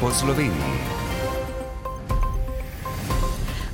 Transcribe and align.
po 0.00 0.10
Sloveniji. 0.10 0.94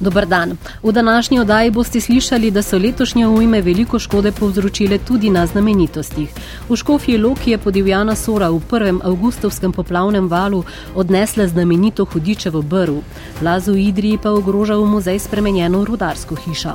Dobar 0.00 0.26
dan. 0.26 0.56
V 0.82 0.92
današnji 0.92 1.40
oddaji 1.40 1.70
boste 1.70 2.00
slišali, 2.00 2.50
da 2.50 2.62
so 2.62 2.78
letošnje 2.78 3.28
ujme 3.28 3.60
veliko 3.62 3.98
škode 3.98 4.32
povzročile 4.32 4.98
tudi 4.98 5.30
na 5.30 5.46
znamenitostih. 5.46 6.30
V 6.68 6.76
Škofji 6.76 7.18
Loki 7.18 7.50
je 7.50 7.58
podivjana 7.58 8.14
Sora 8.14 8.48
v 8.50 8.60
prvem 8.60 9.00
avgustovskem 9.04 9.72
poplavnem 9.72 10.28
valu 10.28 10.64
odnesla 10.94 11.46
znamenito 11.46 12.04
hudičevo 12.04 12.62
brv. 12.62 12.94
Plazu 13.40 13.76
Idriji 13.76 14.18
pa 14.22 14.30
ogroža 14.30 14.76
v 14.76 14.86
muzej 14.86 15.18
spremenjeno 15.18 15.84
rudarsko 15.84 16.34
hišo. 16.34 16.74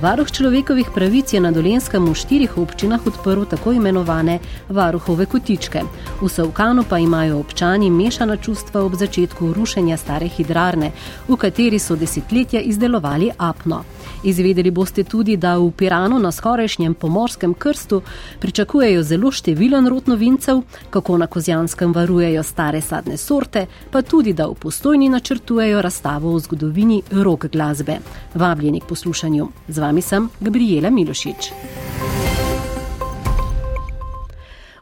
Varuh 0.00 0.24
človekovih 0.32 0.88
pravic 0.94 1.32
je 1.32 1.40
na 1.44 1.50
Dolenskem 1.52 2.08
v 2.08 2.14
štirih 2.16 2.56
občinah 2.56 3.04
odprl 3.04 3.44
tako 3.44 3.74
imenovane 3.76 4.38
varuhove 4.72 5.26
kotičke. 5.28 5.82
V 6.22 6.28
Savkanu 6.28 6.86
pa 6.88 6.96
imajo 6.98 7.36
občani 7.44 7.90
mešana 7.92 8.36
čustva 8.40 8.80
ob 8.80 8.96
začetku 8.96 9.52
rušenja 9.52 10.00
stare 10.00 10.28
hidrarne, 10.28 10.92
v 11.28 11.36
kateri 11.36 11.78
so 11.78 12.00
desetletja 12.00 12.64
izdelovali 12.64 13.28
apno. 13.36 13.84
Izvedeli 14.22 14.70
boste 14.70 15.04
tudi, 15.04 15.36
da 15.36 15.56
v 15.58 15.70
Piranu 15.70 16.18
na 16.18 16.32
skorajšnjem 16.32 16.94
pomorskem 16.94 17.54
krstu 17.54 18.02
pričakujejo 18.40 19.02
zelo 19.02 19.30
številen 19.32 19.88
rod 19.88 20.08
novincev, 20.08 20.62
kako 20.90 21.18
na 21.18 21.26
Kozjanskem 21.26 21.92
varujejo 21.92 22.42
stare 22.42 22.80
sadne 22.80 23.16
sorte, 23.16 23.66
pa 23.90 24.02
tudi, 24.02 24.32
da 24.32 24.46
v 24.46 24.54
postojni 24.54 25.08
načrtujejo 25.08 25.82
razstavo 25.82 26.34
o 26.34 26.38
zgodovini 26.38 27.02
rok 27.10 27.46
glasbe. 27.46 27.98
Vabljeni 28.34 28.80
k 28.80 28.88
poslušanju. 28.88 29.48
Z 29.68 29.78
vami 29.78 30.02
sem 30.02 30.28
Gabriela 30.40 30.90
Milošič. 30.90 31.52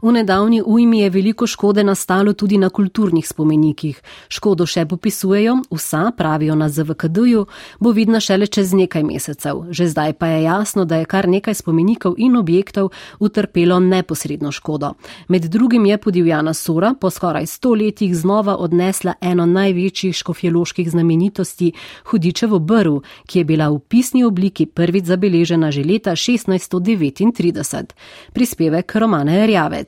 V 0.02 0.12
nedavni 0.12 0.62
ujmi 0.66 1.00
je 1.00 1.10
veliko 1.10 1.46
škode 1.46 1.84
nastalo 1.84 2.32
tudi 2.32 2.58
na 2.58 2.68
kulturnih 2.70 3.28
spomenikih. 3.28 4.02
Škodo 4.28 4.66
še 4.66 4.84
popisujejo, 4.86 5.56
vsa, 5.74 6.12
pravijo 6.16 6.54
na 6.54 6.68
ZVKD-ju, 6.68 7.46
bo 7.80 7.90
vidna 7.92 8.20
šele 8.20 8.46
čez 8.46 8.72
nekaj 8.78 9.02
mesecev. 9.02 9.64
Že 9.70 9.88
zdaj 9.88 10.12
pa 10.12 10.26
je 10.26 10.42
jasno, 10.42 10.84
da 10.84 11.00
je 11.00 11.08
kar 11.10 11.28
nekaj 11.28 11.54
spomenikov 11.54 12.14
in 12.18 12.36
objektov 12.36 12.92
utrpelo 13.18 13.80
neposredno 13.80 14.52
škodo. 14.52 14.92
Med 15.28 15.50
drugim 15.50 15.86
je 15.86 15.98
podivjana 15.98 16.54
Sora 16.54 16.94
po 17.00 17.10
skoraj 17.10 17.46
sto 17.46 17.74
letih 17.74 18.14
znova 18.16 18.56
odnesla 18.56 19.14
eno 19.20 19.46
največjih 19.46 20.14
škofjeloških 20.14 20.90
znamenitosti, 20.90 21.72
hudičevo 22.10 22.58
brv, 22.58 23.00
ki 23.26 23.38
je 23.38 23.44
bila 23.44 23.68
v 23.68 23.78
pisni 23.78 24.24
obliki 24.24 24.66
prvič 24.66 25.04
zabeležena 25.04 25.70
že 25.70 25.82
leta 25.84 26.14
1639. 26.14 27.94
Prispevek 28.32 28.94
Romane 28.94 29.46
Rjavec. 29.46 29.87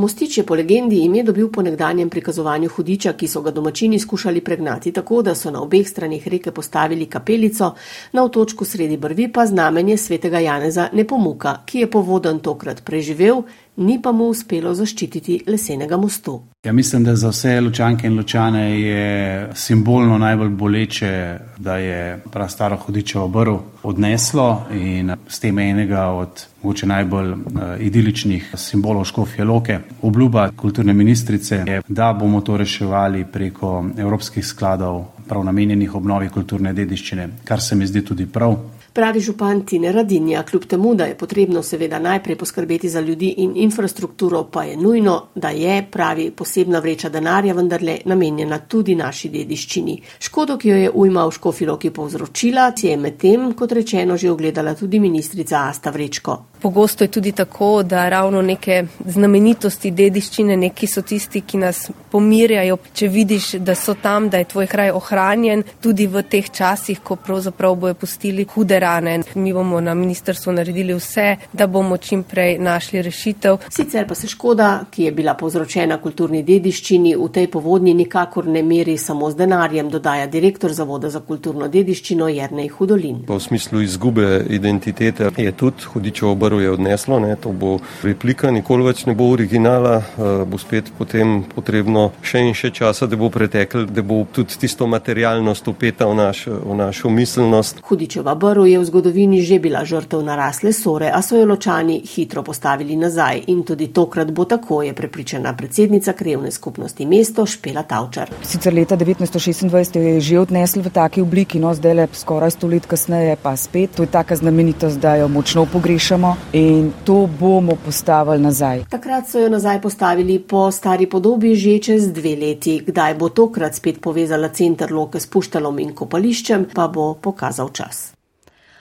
Mostič 0.00 0.38
je 0.38 0.44
po 0.48 0.54
legendi 0.54 1.02
ime 1.04 1.20
dobil 1.22 1.50
po 1.52 1.62
nekdanjem 1.62 2.08
prikazovanju 2.08 2.68
hudiča, 2.72 3.12
ki 3.12 3.28
so 3.28 3.42
ga 3.44 3.50
domačini 3.50 3.98
skušali 4.00 4.40
pregnati 4.40 4.92
tako, 4.96 5.20
da 5.22 5.34
so 5.34 5.50
na 5.50 5.60
obeh 5.60 5.88
stranih 5.88 6.28
reke 6.28 6.50
postavili 6.50 7.06
kapelico, 7.06 7.74
na 8.12 8.24
otočku 8.24 8.64
sredi 8.64 8.96
brvi 8.96 9.28
pa 9.32 9.46
znamenje 9.46 9.96
svetega 9.96 10.38
Janeza 10.40 10.88
Nepomuka, 10.92 11.58
ki 11.66 11.84
je 11.84 11.90
povoden 11.90 12.38
tokrat 12.38 12.80
preživel, 12.84 13.42
ni 13.76 14.02
pa 14.02 14.12
mu 14.12 14.28
uspelo 14.28 14.74
zaščititi 14.74 15.42
lesenega 15.46 15.96
mostu. 15.96 16.40
Ja, 16.66 16.72
mislim, 16.72 17.04
da 17.04 17.14
za 17.16 17.30
vse 17.32 17.60
ločanke 17.60 18.06
in 18.06 18.16
ločane 18.16 18.80
je 18.80 19.50
simbolno 19.54 20.18
najbolj 20.18 20.48
boleče, 20.48 21.38
da 21.58 21.76
je 21.76 22.18
prav 22.32 22.48
staro 22.48 22.76
hudičevo 22.76 23.28
brv 23.28 23.56
odneslo 23.82 24.66
in 24.72 25.14
s 25.28 25.40
tem 25.40 25.58
enega 25.58 26.04
od 26.06 26.44
mogoče 26.62 26.86
najbolj 26.86 27.30
uh, 27.32 27.38
idiličnih 27.78 28.52
simbolov 28.56 29.04
Škofje 29.04 29.44
Loke. 29.44 29.78
Obljuba 30.02 30.50
kulturne 30.56 30.92
ministrice 30.92 31.64
je, 31.66 31.82
da 31.88 32.12
bomo 32.12 32.40
to 32.40 32.56
reševali 32.56 33.24
preko 33.32 33.84
evropskih 33.98 34.46
skladov, 34.46 35.04
prav 35.28 35.44
namenjenih 35.44 35.94
obnovi 35.94 36.28
kulturne 36.28 36.72
dediščine, 36.72 37.28
kar 37.44 37.60
se 37.60 37.76
mi 37.76 37.86
zdi 37.86 38.04
tudi 38.04 38.26
prav. 38.26 38.58
Pravi 38.92 39.20
župan 39.20 39.60
Tine 39.66 39.92
Radinja, 39.92 40.42
kljub 40.42 40.64
temu, 40.64 40.94
da 40.94 41.04
je 41.04 41.14
potrebno 41.18 41.62
seveda 41.62 41.98
najprej 41.98 42.36
poskrbeti 42.36 42.88
za 42.88 43.00
ljudi 43.00 43.34
in 43.36 43.52
infrastrukturo, 43.56 44.44
pa 44.44 44.64
je 44.64 44.76
nujno, 44.76 45.26
da 45.34 45.48
je, 45.48 45.86
pravi, 45.90 46.30
posebna 46.30 46.78
vreča 46.78 47.08
denarja 47.08 47.54
vendarle 47.54 47.98
namenjena 48.04 48.58
tudi 48.58 48.94
naši 48.94 49.28
dediščini. 49.28 50.00
Škodo, 50.18 50.58
ki 50.58 50.68
jo 50.68 50.76
je 50.76 50.90
ujma 50.90 51.26
v 51.26 51.36
Škofiloki 51.38 51.90
povzročila, 51.90 52.72
si 52.76 52.86
je 52.86 52.96
medtem, 52.96 53.52
kot 53.54 53.72
rečeno, 53.72 54.16
že 54.16 54.30
ogledala 54.30 54.74
tudi 54.74 54.98
ministrica 54.98 55.68
Asta 55.68 55.90
Vrečko. 55.90 56.38
Pogosto 56.60 57.04
je 57.04 57.08
tudi 57.08 57.32
tako, 57.32 57.82
da 57.82 58.08
ravno 58.08 58.42
neke 58.42 58.84
znamenitosti 59.06 59.90
dediščine, 59.90 60.56
neki 60.56 60.86
so 60.86 61.02
tisti, 61.02 61.40
ki 61.40 61.58
nas 61.58 61.86
pomirjajo, 62.10 62.76
če 62.92 63.08
vidiš, 63.08 63.52
da 63.64 63.74
so 63.74 63.94
tam, 64.02 64.28
da 64.28 64.42
je 64.42 64.50
tvoj 64.50 64.66
kraj 64.66 64.90
ohranjen, 64.90 65.62
tudi 65.80 66.06
v 66.06 66.22
teh 66.22 66.50
časih, 66.50 67.00
ko 67.00 67.16
pravzaprav 67.16 67.78
bojo 67.80 67.94
pustili 67.94 68.44
hude 68.44 68.79
rane. 68.80 69.20
Mi 69.34 69.52
bomo 69.52 69.80
na 69.80 69.94
ministrstvu 69.94 70.52
naredili 70.52 70.94
vse, 70.94 71.36
da 71.52 71.66
bomo 71.66 71.96
čim 71.96 72.22
prej 72.22 72.58
našli 72.58 73.02
rešitev. 73.02 73.58
Sicer 73.68 74.08
pa 74.08 74.14
se 74.14 74.28
škoda, 74.28 74.84
ki 74.90 75.04
je 75.04 75.12
bila 75.12 75.34
povzročena 75.34 76.00
kulturni 76.02 76.42
dediščini, 76.42 77.14
v 77.16 77.28
tej 77.32 77.50
povodnji 77.50 77.94
nikakor 77.94 78.46
ne 78.46 78.62
meri 78.62 78.96
samo 78.98 79.30
z 79.30 79.36
denarjem, 79.36 79.90
dodaja 79.90 80.26
direktor 80.26 80.72
Zavoda 80.72 81.10
za 81.10 81.20
kulturno 81.20 81.68
dediščino 81.68 82.28
Jernej 82.28 82.68
Hudolin. 82.68 83.24
Pa 83.26 83.36
v 83.36 83.44
smislu 83.44 83.82
izgube 83.82 84.44
identitete 84.48 85.30
je 85.36 85.52
tudi 85.52 85.84
hudičevo 85.92 86.32
obrv 86.32 86.60
je 86.60 86.70
odneslo, 86.70 87.18
ne, 87.20 87.36
to 87.36 87.52
bo 87.52 87.78
replika, 88.02 88.50
nikoli 88.50 88.86
več 88.86 89.04
ne 89.06 89.14
bo 89.14 89.30
originala, 89.34 89.96
uh, 90.00 90.42
bo 90.48 90.58
spet 90.58 90.92
potem 90.98 91.42
potrebno 91.54 92.10
še 92.22 92.44
in 92.46 92.54
še 92.56 92.70
časa, 92.74 93.08
da 93.10 93.18
bo 93.20 93.30
pretekel, 93.30 93.86
da 93.86 94.02
bo 94.02 94.22
tudi 94.32 94.58
tisto 94.60 94.86
materialnost 94.90 95.68
upeta 95.68 96.08
v, 96.08 96.16
naš, 96.18 96.46
v 96.48 96.76
našo 96.78 97.10
miselnost. 97.12 97.82
Hudičeva 97.86 98.34
brv 98.34 98.69
je 98.72 98.78
v 98.78 98.84
zgodovini 98.84 99.42
že 99.42 99.58
bila 99.58 99.84
žrtev 99.84 100.22
narasle 100.22 100.72
sore, 100.72 101.10
a 101.10 101.22
so 101.22 101.36
jo 101.36 101.46
ločani 101.46 102.00
hitro 102.06 102.42
postavili 102.42 102.96
nazaj 102.96 103.44
in 103.46 103.62
tudi 103.64 103.88
tokrat 103.92 104.30
bo 104.30 104.44
tako, 104.44 104.82
je 104.82 104.94
prepričana 104.94 105.56
predsednica 105.56 106.12
krevne 106.12 106.50
skupnosti 106.50 107.06
mesto 107.06 107.46
Špela 107.46 107.82
Tavčar. 107.82 108.30
Sicer 108.42 108.74
leta 108.74 108.96
1926 108.96 109.98
je 109.98 110.20
že 110.20 110.38
odnesli 110.38 110.82
v 110.82 110.90
taki 110.90 111.20
obliki, 111.20 111.58
no 111.58 111.74
zdaj 111.74 111.94
le 111.94 112.08
skoraj 112.12 112.50
sto 112.50 112.66
let 112.66 112.86
kasneje 112.86 113.36
pa 113.42 113.56
spet. 113.56 113.90
To 113.96 114.02
je 114.02 114.10
taka 114.10 114.36
znamenitost, 114.36 114.98
da 114.98 115.16
jo 115.16 115.28
močno 115.28 115.66
pogrešamo 115.66 116.36
in 116.52 116.92
to 117.04 117.28
bomo 117.40 117.76
postavili 117.84 118.42
nazaj. 118.42 118.84
Takrat 118.90 119.28
so 119.28 119.38
jo 119.38 119.48
nazaj 119.48 119.80
postavili 119.80 120.38
po 120.38 120.70
stari 120.70 121.06
podobi 121.06 121.54
že 121.54 121.78
čez 121.78 122.12
dve 122.12 122.36
leti. 122.36 122.80
Kdaj 122.86 123.14
bo 123.14 123.28
tokrat 123.28 123.74
spet 123.74 124.00
povezala 124.00 124.48
center 124.48 124.92
Loke 124.92 125.20
s 125.20 125.26
puštalom 125.26 125.78
in 125.78 125.94
kopališčem, 125.94 126.70
pa 126.74 126.88
bo 126.88 127.14
pokazal 127.14 127.70
čas. 127.72 128.19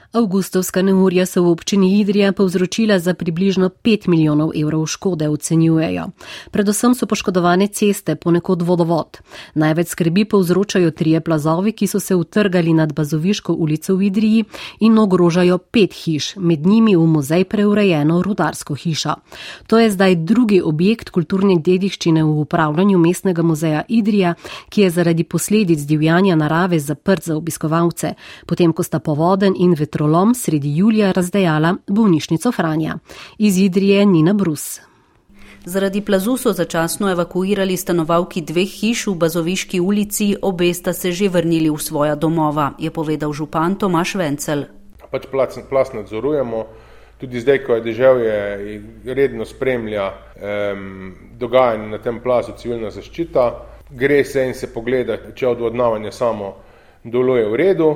Avgustovska 0.10 0.82
neurja 0.82 1.26
so 1.26 1.44
v 1.44 1.52
občini 1.54 2.00
Idrija 2.00 2.32
povzročila 2.34 3.00
za 3.00 3.14
približno 3.14 3.70
5 3.70 4.08
milijonov 4.08 4.52
evrov 4.58 4.86
škode, 4.86 5.30
ocenjujejo. 5.30 6.08
Predvsem 6.52 6.96
so 6.96 7.06
poškodovane 7.06 7.68
ceste, 7.68 8.16
ponekod 8.16 8.62
vodovod. 8.62 9.20
Največ 9.54 9.88
skrbi 9.88 10.26
povzročajo 10.26 10.92
trije 10.92 11.22
plazovi, 11.22 11.72
ki 11.72 11.88
so 11.88 12.00
se 12.00 12.16
utrgali 12.16 12.74
nad 12.74 12.94
Bazoviško 12.94 13.54
ulico 13.54 13.96
v 13.96 14.04
Idriji 14.04 14.46
in 14.80 14.98
ogrožajo 14.98 15.58
pet 15.58 15.94
hiš, 15.94 16.36
med 16.36 16.66
njimi 16.66 16.96
v 16.96 17.06
muzej 17.06 17.46
preurejeno 17.46 18.22
rudarsko 18.22 18.74
hišo. 18.74 19.14
To 19.68 19.80
je 19.80 19.92
zdaj 19.92 20.16
drugi 20.16 20.62
objekt 20.62 21.10
kulturne 21.10 21.60
dediščine 21.60 22.24
v 22.24 22.40
upravljanju 22.48 22.98
mestnega 22.98 23.46
muzeja 23.46 23.84
Idrija, 23.88 24.34
ki 24.70 24.82
je 24.82 24.90
zaradi 24.90 25.24
posledic 25.24 25.86
divjanja 25.86 26.36
narave 26.36 26.80
zaprt 26.80 27.24
za 27.24 27.38
obiskovalce, 27.38 28.14
potem 28.46 28.74
ko 28.74 28.84
sta 28.84 29.00
povoden 29.00 29.54
in 29.58 29.78
vetrov 29.78 29.99
vetrolom 30.00 30.36
sredi 30.36 30.78
julija 30.78 31.12
razdejala 31.12 31.76
bolnišnico 31.88 32.52
Franja. 32.52 32.98
Iz 33.38 33.58
Idrije 33.58 34.06
Nina 34.06 34.34
Brus. 34.34 34.80
Zaradi 35.66 36.02
plazu 36.02 36.38
so 36.38 36.54
začasno 36.54 37.12
evakuirali 37.12 37.78
stanovalki 37.78 38.42
dveh 38.42 38.70
hiš 38.80 39.08
v 39.08 39.16
Bazoviški 39.16 39.80
ulici, 39.80 40.36
obe 40.42 40.74
sta 40.74 40.94
se 40.94 41.12
že 41.12 41.28
vrnili 41.30 41.70
v 41.70 41.78
svoja 41.78 42.16
domova, 42.16 42.72
je 42.80 42.92
povedal 42.92 43.34
župan 43.34 43.76
Tomaš 43.76 44.16
Vencel. 44.16 44.64
Pač 45.12 45.28
plas 45.70 45.94
nadzorujemo, 45.94 46.64
tudi 47.20 47.40
zdaj, 47.40 47.64
ko 47.66 47.76
je 47.76 47.82
deževje, 47.82 48.82
redno 49.06 49.46
spremlja 49.46 50.08
um, 50.08 51.14
dogajanje 51.40 51.88
na 51.88 51.98
tem 51.98 52.24
plazu 52.24 52.56
civilna 52.58 52.90
zaščita, 52.90 53.52
gre 53.92 54.24
se 54.24 54.48
in 54.48 54.54
se 54.54 54.72
pogleda, 54.74 55.18
če 55.36 55.48
odvodnavanje 55.48 56.12
samo 56.12 56.56
deluje 57.04 57.46
v 57.50 57.56
redu. 57.56 57.90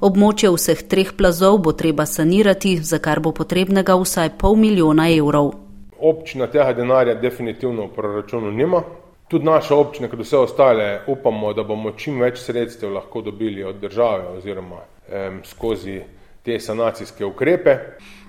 Območje 0.00 0.50
vseh 0.54 0.82
treh 0.88 1.12
plazov 1.16 1.58
bo 1.64 1.72
treba 1.72 2.06
sanirati, 2.06 2.76
za 2.82 2.98
kar 2.98 3.20
bo 3.20 3.32
potrebnega 3.32 3.96
vsaj 3.96 4.36
pol 4.38 4.56
milijona 4.56 5.08
evrov. 5.10 5.52
Občina 6.00 6.46
tega 6.46 6.72
denarja 6.72 7.14
definitivno 7.14 7.86
v 7.86 7.94
proračunu 7.94 8.50
nima. 8.50 8.82
Tudi 9.30 9.46
naša 9.46 9.76
občina, 9.76 10.08
kot 10.10 10.24
vse 10.24 10.38
ostale, 10.38 10.86
upamo, 11.06 11.52
da 11.54 11.62
bomo 11.62 11.92
čim 11.94 12.18
več 12.20 12.40
sredstev 12.42 12.90
lahko 12.90 13.22
dobili 13.22 13.62
od 13.64 13.76
države 13.78 14.26
oziroma 14.38 14.80
eh, 15.08 15.30
skozi 15.44 16.00
te 16.42 16.58
sanacijske 16.58 17.24
ukrepe. 17.24 17.76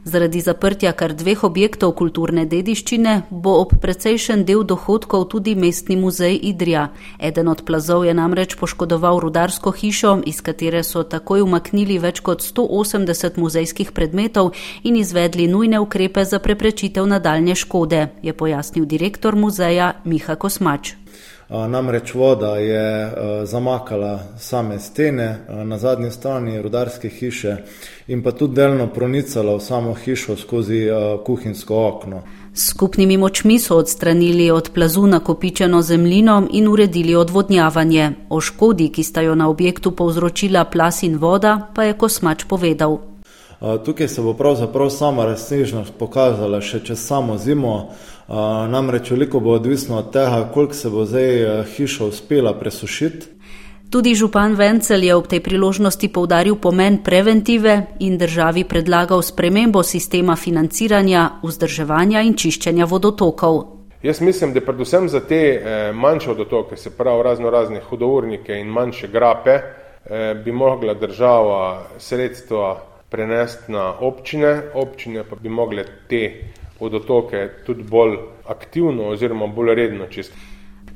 Zaradi 0.03 0.41
zaprtja 0.41 0.91
kar 0.97 1.13
dveh 1.13 1.43
objektov 1.45 1.91
kulturne 1.93 2.47
dediščine 2.49 3.11
bo 3.29 3.51
ob 3.61 3.75
precejšen 3.83 4.41
del 4.47 4.63
dohodkov 4.65 5.27
tudi 5.29 5.53
mestni 5.55 5.93
muzej 5.95 6.39
Idrija. 6.49 6.87
Eden 7.19 7.51
od 7.53 7.61
plazov 7.67 8.05
je 8.05 8.15
namreč 8.17 8.55
poškodoval 8.57 9.19
rudarsko 9.21 9.71
hišo, 9.71 10.15
iz 10.25 10.41
katere 10.41 10.81
so 10.83 11.03
takoj 11.03 11.45
umaknili 11.45 11.99
več 12.01 12.23
kot 12.25 12.41
180 12.41 13.37
muzejskih 13.37 13.91
predmetov 13.91 14.55
in 14.83 14.97
izvedli 14.97 15.45
nujne 15.47 15.79
ukrepe 15.79 16.25
za 16.25 16.39
preprečitev 16.39 17.05
nadaljne 17.05 17.55
škode, 17.55 18.07
je 18.25 18.33
pojasnil 18.33 18.89
direktor 18.89 19.35
muzeja 19.35 19.93
Miha 20.03 20.35
Kosmač. 20.35 21.00
Namreč 21.51 22.13
voda 22.13 22.57
je 22.57 23.11
zamakala 23.43 24.19
same 24.39 24.79
stene 24.79 25.37
na 25.63 25.77
zadnji 25.77 26.11
strani 26.11 26.61
rudarske 26.61 27.09
hiše 27.09 27.57
in 28.07 28.23
pa 28.23 28.31
tudi 28.31 28.55
delno 28.55 28.87
pronicala 28.87 29.55
v 29.55 29.59
samo 29.59 29.93
hišo 29.93 30.35
skozi 30.35 30.87
kuhinjsko 31.25 31.87
okno. 31.87 32.21
Skupnimi 32.55 33.17
močmi 33.17 33.59
so 33.59 33.77
odstranili 33.77 34.51
od 34.51 34.71
plazu 34.73 35.07
nakopičeno 35.07 35.81
zemljino 35.81 36.47
in 36.51 36.67
uredili 36.67 37.15
odvodnjavanje. 37.15 38.11
O 38.29 38.41
škodi, 38.41 38.89
ki 38.89 39.03
sta 39.03 39.21
jo 39.21 39.35
na 39.35 39.49
objektu 39.49 39.91
povzročila 39.91 40.65
plas 40.65 41.03
in 41.03 41.17
voda, 41.17 41.67
pa 41.75 41.83
je 41.83 41.93
Kosmač 41.93 42.43
povedal. 42.43 42.97
Tukaj 43.85 44.07
se 44.07 44.21
bo 44.21 44.33
pravzaprav 44.33 44.89
sama 44.89 45.25
razsežnost 45.25 45.93
pokazala 45.99 46.61
še 46.61 46.79
čez 46.83 46.99
samo 47.07 47.37
zimo. 47.37 47.91
Namreč 48.69 49.11
veliko 49.11 49.39
bo 49.39 49.51
odvisno 49.51 49.97
od 49.97 50.11
tega, 50.11 50.49
koliko 50.53 50.73
se 50.73 50.89
bo 50.89 51.05
zdaj 51.05 51.63
hiša 51.75 52.05
uspela 52.05 52.53
presušiti. 52.53 53.27
Tudi 53.91 54.15
župan 54.15 54.53
Vencel 54.55 55.03
je 55.03 55.15
ob 55.15 55.27
tej 55.27 55.41
priložnosti 55.43 56.07
povdaril 56.07 56.55
pomen 56.55 57.01
preventive 57.03 57.73
in 57.99 58.15
državi 58.17 58.63
predlagal 58.63 59.21
spremembo 59.21 59.83
sistema 59.83 60.35
financiranja, 60.35 61.25
vzdrževanja 61.43 62.21
in 62.21 62.37
čiščenja 62.39 62.85
vodotokov. 62.85 63.59
Jaz 64.03 64.21
mislim, 64.21 64.53
da 64.53 64.63
predvsem 64.63 65.09
za 65.09 65.19
te 65.19 65.41
manjše 65.93 66.29
vodotoke, 66.29 66.77
se 66.77 66.89
pravi 66.97 67.23
razno 67.23 67.49
razne 67.49 67.81
hudournike 67.89 68.55
in 68.55 68.67
manjše 68.67 69.07
grape, 69.07 69.59
bi 70.45 70.51
mogla 70.51 70.93
država 70.93 71.83
sredstva 71.97 72.79
prenesti 73.09 73.71
na 73.71 73.91
občine, 73.99 74.61
občine 74.73 75.23
pa 75.29 75.35
bi 75.35 75.49
mogle 75.49 75.83
te 76.07 76.23
vodotoke 76.81 77.49
tudi 77.65 77.83
bolj 77.83 78.17
aktivno 78.47 79.07
oziroma 79.07 79.47
bolj 79.47 79.75
redno 79.75 80.07
čistiti. 80.07 80.41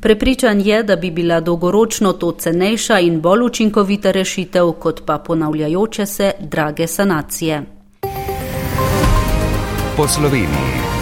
Prepričan 0.01 0.61
je, 0.61 0.83
da 0.83 0.95
bi 0.95 1.11
bila 1.11 1.39
dolgoročno 1.39 2.13
to 2.13 2.31
cenejša 2.31 2.99
in 2.99 3.21
bolj 3.21 3.45
učinkovita 3.45 4.11
rešitev, 4.11 4.71
kot 4.71 5.01
pa 5.05 5.17
ponavljajoče 5.17 6.05
se 6.05 6.31
drage 6.39 6.87
sanacije. 6.87 7.63
Po 9.97 10.07
Sloveniji. 10.07 10.94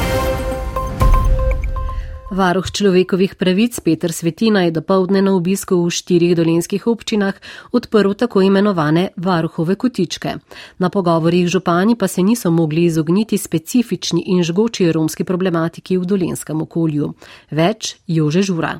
Varuh 2.33 2.65
človekovih 2.65 3.35
pravic 3.37 3.77
Petr 3.79 4.09
Svetina 4.09 4.63
je 4.65 4.73
dopoledne 4.73 5.21
na 5.21 5.35
obisku 5.37 5.77
v 5.77 5.93
štirih 5.93 6.33
dolenskih 6.33 6.81
občinah 6.89 7.37
odprl 7.69 8.17
tako 8.17 8.41
imenovane 8.41 9.13
varuhove 9.21 9.75
kotičke. 9.77 10.41
Na 10.81 10.89
pogovorjih 10.89 11.45
župani 11.47 11.93
pa 11.95 12.07
se 12.07 12.25
niso 12.25 12.49
mogli 12.51 12.89
izogniti 12.89 13.37
specifični 13.37 14.23
in 14.33 14.41
žgoči 14.41 14.89
romski 14.91 15.23
problematiki 15.23 15.97
v 15.97 16.09
dolenskem 16.09 16.61
okolju. 16.65 17.13
Več 17.51 18.01
Jože 18.07 18.41
Žura. 18.41 18.79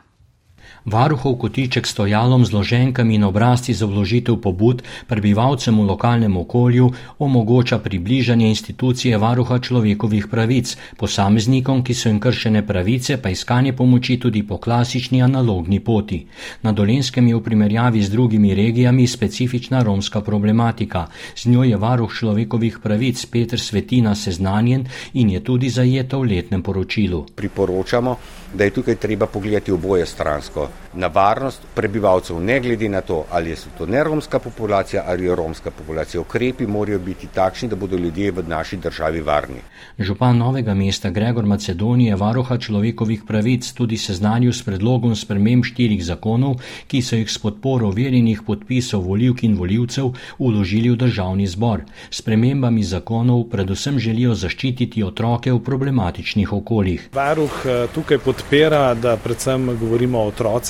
Varuhov 0.84 1.40
kotiček 1.40 1.88
s 1.88 1.96
stojalom 1.96 2.44
z 2.44 2.52
loženkami 2.52 3.16
in 3.16 3.24
obrazci 3.24 3.72
za 3.72 3.88
vložitev 3.88 4.36
pobud 4.36 4.84
prebivalcem 5.08 5.72
v 5.72 5.88
lokalnem 5.88 6.36
okolju 6.36 6.92
omogoča 7.24 7.80
približanje 7.80 8.52
institucije 8.52 9.16
varuha 9.18 9.64
človekovih 9.64 10.28
pravic, 10.28 10.76
posameznikom, 11.00 11.88
ki 11.88 11.94
so 11.96 12.12
jim 12.12 12.20
kršene 12.20 12.68
pravice, 12.68 13.16
pa 13.16 13.32
iskanje 13.32 13.72
pomoči 13.72 14.20
tudi 14.20 14.44
po 14.44 14.60
klasični 14.60 15.24
analogni 15.24 15.80
poti. 15.80 16.28
Na 16.68 16.76
Dolenskem 16.76 17.32
je 17.32 17.40
v 17.40 17.44
primerjavi 17.48 18.04
z 18.04 18.12
drugimi 18.12 18.52
regijami 18.52 19.08
specifična 19.08 19.88
romska 19.88 20.20
problematika. 20.22 21.08
Z 21.36 21.48
njo 21.48 21.64
je 21.64 21.80
varuh 21.80 22.12
človekovih 22.12 22.84
pravic 22.84 23.24
Petr 23.26 23.56
Svetina 23.56 24.16
seznanjen 24.16 24.84
in 25.14 25.32
je 25.32 25.40
tudi 25.40 25.70
zajeta 25.70 26.20
v 26.20 26.28
letnem 26.36 26.60
poročilu. 26.60 27.26
Priporočamo, 27.36 28.18
da 28.54 28.64
je 28.64 28.76
tukaj 28.76 28.96
treba 29.00 29.32
pogledati 29.32 29.72
oboje 29.72 30.06
stransko 30.06 30.73
na 30.94 31.08
varnost 31.08 31.62
prebivalcev, 31.76 32.40
ne 32.40 32.60
glede 32.60 32.90
na 32.90 33.02
to, 33.02 33.26
ali 33.32 33.50
je 33.50 33.56
to 33.78 33.86
neromska 33.86 34.40
populacija 34.40 35.04
ali 35.08 35.26
je 35.26 35.36
romska 35.36 35.72
populacija. 35.72 36.22
Ukrepi 36.22 36.68
morajo 36.68 37.00
biti 37.00 37.28
takšni, 37.28 37.70
da 37.70 37.76
bodo 37.76 37.98
ljudje 37.98 38.32
v 38.32 38.44
naši 38.48 38.78
državi 38.78 39.22
varni. 39.22 39.62
Župan 40.00 40.38
novega 40.38 40.74
mesta 40.74 41.10
Gregor 41.10 41.46
Macedonije, 41.46 42.16
varuha 42.16 42.58
človekovih 42.58 43.24
pravic, 43.28 43.72
tudi 43.74 43.98
seznanil 43.98 44.54
s 44.54 44.64
predlogom 44.64 45.16
sprememb 45.16 45.66
štirih 45.66 46.06
zakonov, 46.06 46.62
ki 46.88 47.02
so 47.02 47.16
jih 47.16 47.32
s 47.32 47.38
podporo 47.38 47.90
verjenih 47.92 48.42
podpisov 48.46 49.02
voljivk 49.02 49.44
in 49.44 49.58
voljivcev 49.58 50.12
uložili 50.38 50.90
v 50.90 50.96
državni 50.96 51.48
zbor. 51.48 51.84
S 52.10 52.22
premembami 52.22 52.84
zakonov 52.84 53.44
predvsem 53.50 54.00
želijo 54.00 54.36
zaščititi 54.36 55.04
otroke 55.04 55.52
v 55.52 55.60
problematičnih 55.64 56.54
okoljih. 56.54 57.10
Varuh 57.14 57.62
tukaj 57.94 58.18
podpira, 58.18 58.94
da 58.94 59.18
predvsem 59.18 59.78
govorimo 59.80 60.20
o 60.20 60.28
otrocih 60.28 60.63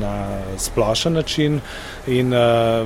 na 0.00 0.38
splošen 0.58 1.12
način 1.12 1.60
in 2.06 2.32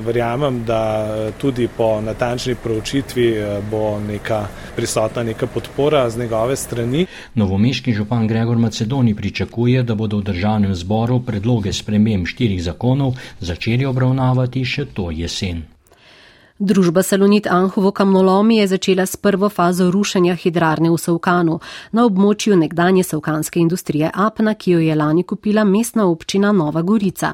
verjamem, 0.05 0.63
da 0.65 1.07
tudi 1.37 1.67
po 1.77 2.01
natančni 2.01 2.55
proučitvi 2.55 3.35
bo 3.71 3.99
neka 3.99 4.47
prisotna 4.75 5.23
neka 5.23 5.47
podpora 5.47 6.09
z 6.09 6.19
njegove 6.19 6.55
strani. 6.55 7.05
Novomeški 7.35 7.93
župan 7.93 8.27
Gregor 8.27 8.57
Macedoni 8.57 9.15
pričakuje, 9.15 9.83
da 9.83 9.95
bodo 9.95 10.17
v 10.17 10.23
državnem 10.23 10.75
zboru 10.75 11.19
predloge 11.19 11.73
sprememb 11.73 12.27
štirih 12.27 12.63
zakonov 12.63 13.15
začeli 13.39 13.85
obravnavati 13.85 14.65
še 14.65 14.85
to 14.85 15.11
jesen. 15.11 15.78
Družba 16.59 17.03
Salonit 17.03 17.47
Anhovo 17.47 17.91
kamnolomi 17.91 18.57
je 18.57 18.67
začela 18.67 19.05
s 19.05 19.15
prvo 19.15 19.49
fazo 19.49 19.91
rušenja 19.91 20.33
hidrarne 20.35 20.89
v 20.91 20.97
Savkanu 20.99 21.53
na 21.95 22.03
območju 22.03 22.57
nekdanje 22.59 23.03
savkanske 23.07 23.61
industrije 23.63 24.09
Apna, 24.13 24.53
ki 24.59 24.71
jo 24.71 24.79
je 24.83 24.95
lani 24.95 25.23
kupila 25.23 25.63
mestna 25.63 26.09
občina 26.11 26.51
Nova 26.51 26.81
Gorica. 26.81 27.31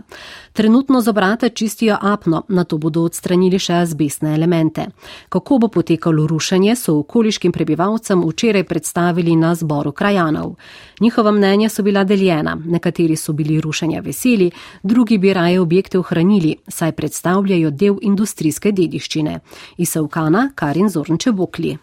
Trenutno 0.55 1.01
z 1.01 1.07
obrata 1.07 1.49
čistijo 1.49 1.97
Apno, 2.01 2.43
na 2.47 2.63
to 2.63 2.77
bodo 2.77 3.01
odstranili 3.03 3.59
še 3.59 3.73
azbestne 3.73 4.31
elemente. 4.35 4.85
Kako 5.29 5.57
bo 5.57 5.67
potekalo 5.67 6.27
rušenje, 6.27 6.75
so 6.79 6.95
okoliškim 7.01 7.51
prebivalcem 7.51 8.23
včeraj 8.23 8.63
predstavili 8.63 9.35
na 9.35 9.51
zboru 9.55 9.91
krajanov. 9.91 10.53
Njihova 10.99 11.31
mnenja 11.31 11.69
so 11.69 11.83
bila 11.83 12.03
deljena, 12.03 12.55
nekateri 12.55 13.15
so 13.19 13.33
bili 13.33 13.59
rušenja 13.61 13.99
veseli, 13.99 14.51
drugi 14.83 15.17
bi 15.17 15.33
raje 15.33 15.59
objekte 15.59 15.99
ohranili, 15.99 16.55
saj 16.67 16.91
predstavljajo 16.91 17.71
del 17.71 17.97
industrijske 18.01 18.71
dediščine. 18.71 19.39
Iz 19.77 19.91
Savkana 19.91 20.51
Karin 20.55 20.89
Zornče 20.89 21.31
Bokli. 21.31 21.77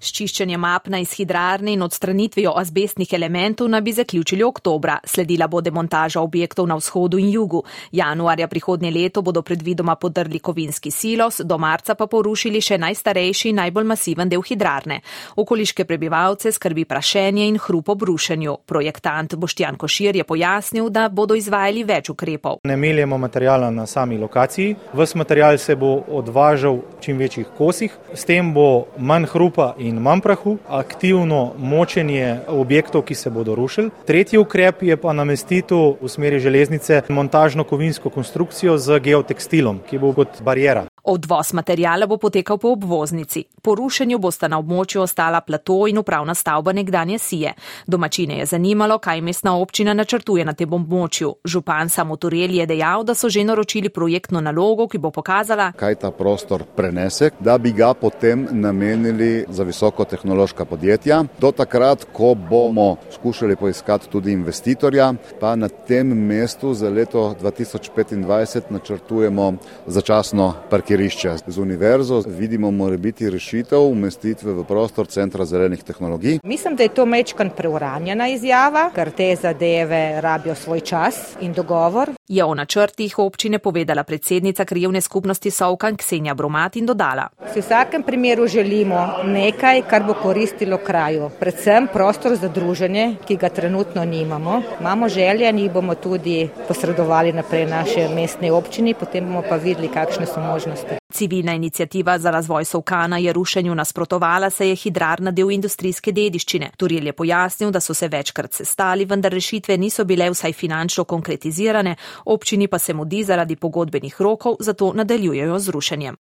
S 0.00 0.12
čiščenjem 0.14 0.62
apna 0.64 1.00
iz 1.02 1.12
hidrarne 1.18 1.72
in 1.74 1.82
odstranitvijo 1.82 2.52
azbestnih 2.56 3.12
elementov 3.12 3.68
naj 3.68 3.80
bi 3.82 3.92
zaključili 3.92 4.44
oktobra. 4.46 4.98
Sledila 5.04 5.48
bo 5.48 5.60
demontaža 5.60 6.20
objektov 6.20 6.68
na 6.70 6.76
vzhodu 6.78 7.18
in 7.18 7.32
jugu. 7.32 7.64
Januarja 7.92 8.46
prihodnje 8.48 8.90
leto 8.90 9.22
bodo 9.22 9.42
predvidoma 9.42 9.96
podrli 9.96 10.38
kovinski 10.38 10.90
silos, 10.90 11.40
do 11.44 11.58
marca 11.58 11.94
pa 11.94 12.06
porušili 12.06 12.60
še 12.60 12.78
najstarejši 12.78 13.48
in 13.48 13.58
najbolj 13.58 13.88
masiven 13.90 14.28
del 14.28 14.42
hidrarne. 14.42 15.00
Okoliške 15.36 15.84
prebivalce 15.84 16.52
skrbi 16.52 16.84
prašenje 16.84 17.48
in 17.48 17.58
hrup 17.58 17.88
ob 17.88 18.02
rušenju. 18.02 18.56
Projektant 18.66 19.34
Boštjan 19.34 19.76
Košir 19.76 20.16
je 20.16 20.24
pojasnil, 20.24 20.90
da 20.90 21.08
bodo 21.08 21.34
izvajali 21.34 21.82
več 21.84 22.12
ukrepov. 22.14 22.60
Ne 22.62 22.76
meljemo 22.76 23.18
materijala 23.18 23.70
na 23.70 23.86
sami 23.86 24.18
lokaciji. 24.18 24.76
Ves 24.94 25.14
material 25.14 25.58
se 25.58 25.74
bo 25.76 26.04
odvažal 26.08 26.76
v 26.76 27.02
čim 27.02 27.18
večjih 27.18 27.46
kosih. 27.58 27.98
S 28.14 28.24
tem 28.24 28.54
bo 28.54 28.86
manj 28.98 29.26
hrupa 29.34 29.74
in 29.78 29.87
in 29.88 30.02
manj 30.02 30.20
prahu, 30.24 30.56
aktivno 30.68 31.52
močenje 31.58 32.40
objektov, 32.48 33.02
ki 33.08 33.14
se 33.14 33.30
bodo 33.30 33.54
rušili. 33.54 33.90
Tretji 34.06 34.38
ukrep 34.38 34.82
je 34.82 34.96
pa 34.96 35.12
namestitev 35.12 35.96
v 36.00 36.08
smeri 36.08 36.40
železnice 36.40 37.02
montažno 37.08 37.64
kovinsko 37.64 38.10
konstrukcijo 38.10 38.78
z 38.78 39.00
geotekstilom, 39.00 39.80
ki 39.90 39.98
bo 39.98 40.12
kot 40.12 40.42
barijera. 40.42 40.87
Odvoz 41.04 41.52
materijala 41.52 42.06
bo 42.06 42.16
potekal 42.16 42.58
po 42.58 42.68
obvoznici. 42.68 43.44
Po 43.62 43.74
rušenju 43.74 44.18
bosta 44.18 44.48
na 44.48 44.58
območju 44.58 45.02
ostala 45.02 45.40
plato 45.40 45.86
in 45.86 45.98
upravna 45.98 46.34
stavba 46.34 46.72
nekdanje 46.72 47.18
sije. 47.18 47.52
Domačine 47.86 48.38
je 48.38 48.46
zanimalo, 48.46 48.98
kaj 48.98 49.20
mestna 49.20 49.56
občina 49.56 49.94
načrtuje 49.94 50.44
na 50.44 50.52
tem 50.52 50.72
območju. 50.72 51.34
Župan 51.44 51.88
Samotorel 51.88 52.54
je 52.54 52.66
dejal, 52.66 53.04
da 53.04 53.14
so 53.14 53.28
že 53.28 53.44
naročili 53.44 53.88
projektno 53.88 54.40
nalogo, 54.40 54.88
ki 54.88 54.98
bo 54.98 55.10
pokazala, 55.10 55.72
kaj 55.72 55.94
ta 55.94 56.10
prostor 56.10 56.64
prenese, 56.76 57.30
da 57.40 57.58
bi 57.58 57.72
ga 57.72 57.94
potem 57.94 58.48
namenili 58.50 59.44
za 59.48 59.62
visokotehnološka 59.62 60.64
podjetja. 60.64 61.24
Do 61.38 61.52
takrat, 61.52 62.04
ko 62.12 62.34
bomo 62.34 62.96
skušali 63.14 63.56
poiskati 63.56 64.08
tudi 64.08 64.32
investitorja, 64.32 65.14
pa 65.40 65.54
na 65.56 65.68
tem 65.68 66.06
mestu 66.06 66.74
za 66.74 66.90
leto 66.90 67.34
2025 67.42 68.62
načrtujemo 68.70 69.52
začasno 69.86 70.54
parkiranje 70.70 70.87
igrišča. 70.88 71.36
Z 71.46 71.58
univerzo 71.58 72.22
vidimo 72.26 72.70
mora 72.70 72.96
biti 72.96 73.30
rešitev 73.30 73.80
umestitve 73.80 74.52
v 74.52 74.64
prostor 74.64 75.06
Centra 75.06 75.44
zelenih 75.44 75.82
tehnologij. 75.82 76.38
Mislim, 76.42 76.76
da 76.76 76.82
je 76.82 76.88
to 76.88 77.06
mečkan 77.06 77.50
preuranjena 77.56 78.28
izjava, 78.28 78.90
ker 78.94 79.10
te 79.10 79.36
zadeve 79.36 80.20
rabijo 80.20 80.54
svoj 80.54 80.80
čas 80.80 81.36
in 81.40 81.52
dogovor. 81.52 82.17
Je 82.28 82.44
o 82.44 82.54
načrtih 82.54 83.18
občine 83.18 83.58
povedala 83.58 84.02
predsednica 84.04 84.64
krajevne 84.64 85.00
skupnosti 85.00 85.50
Sovkan 85.50 85.96
Ksenja 85.96 86.34
Bromat 86.34 86.76
in 86.76 86.86
dodala. 86.86 87.28
V 87.54 87.62
vsakem 87.62 88.02
primeru 88.02 88.46
želimo 88.46 89.24
nekaj, 89.24 89.82
kar 89.88 90.04
bo 90.04 90.14
koristilo 90.14 90.76
kraju, 90.76 91.30
predvsem 91.40 91.88
prostor 91.92 92.36
za 92.36 92.48
druženje, 92.48 93.16
ki 93.26 93.36
ga 93.36 93.48
trenutno 93.48 94.04
nimamo. 94.04 94.62
Imamo 94.80 95.08
želje 95.08 95.48
in 95.48 95.58
jih 95.58 95.72
bomo 95.72 95.94
tudi 95.94 96.48
posredovali 96.68 97.32
naprej 97.32 97.66
naše 97.66 98.08
mestne 98.08 98.52
občini, 98.52 98.94
potem 98.94 99.24
bomo 99.24 99.42
pa 99.48 99.56
videli, 99.56 99.88
kakšne 99.88 100.26
so 100.26 100.40
možnosti. 100.40 101.00
Civilna 101.12 101.54
inicijativa 101.54 102.18
za 102.18 102.30
razvoj 102.30 102.64
Sovkana 102.64 103.18
je 103.18 103.32
rušenju 103.32 103.74
nasprotovala, 103.74 104.50
se 104.50 104.68
je 104.68 104.74
hidrarna 104.76 105.30
del 105.30 105.50
industrijske 105.50 106.12
dediščine. 106.12 106.70
Turil 106.76 107.06
je 107.06 107.12
pojasnil, 107.12 107.70
da 107.70 107.80
so 107.80 107.94
se 107.94 108.08
večkrat 108.08 108.52
sestali, 108.52 109.04
vendar 109.04 109.32
rešitve 109.32 109.76
niso 109.76 110.04
bile 110.04 110.30
vsaj 110.30 110.52
finančno 110.52 111.04
konkretizirane, 111.04 111.96
občini 112.24 112.68
pa 112.68 112.78
se 112.78 112.94
mudi 112.94 113.24
zaradi 113.24 113.56
pogodbenih 113.56 114.20
rokov, 114.20 114.56
zato 114.60 114.92
nadaljujejo 114.92 115.58
z 115.58 115.68
rušenjem. 115.68 116.16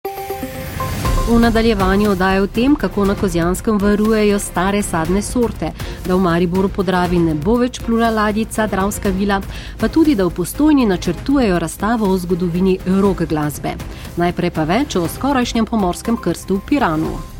V 1.29 1.39
nadaljevanju 1.41 2.11
odaja 2.11 2.43
o 2.43 2.47
tem, 2.47 2.75
kako 2.77 3.05
na 3.05 3.15
Kozjanskem 3.15 3.79
varujejo 3.79 4.39
stare 4.39 4.83
sadne 4.83 5.23
sorte, 5.23 5.71
da 6.07 6.15
v 6.15 6.21
Mariboru 6.21 6.69
podravi 6.69 7.19
ne 7.19 7.35
bo 7.35 7.55
več 7.63 7.79
plula 7.81 8.11
ladjica 8.11 8.67
Dravska 8.67 9.15
vila, 9.15 9.41
pa 9.81 9.89
tudi, 9.89 10.15
da 10.15 10.27
v 10.27 10.35
postojni 10.35 10.87
načrtujejo 10.87 11.59
razstavo 11.59 12.11
o 12.11 12.19
zgodovini 12.19 12.79
rock 13.01 13.23
glasbe. 13.31 13.77
Najprej 14.17 14.51
pa 14.51 14.65
več 14.65 14.97
o 14.97 15.09
skorajšnjem 15.09 15.67
pomorskem 15.67 16.17
krstu 16.17 16.59
v 16.59 16.67
Piranu. 16.69 17.32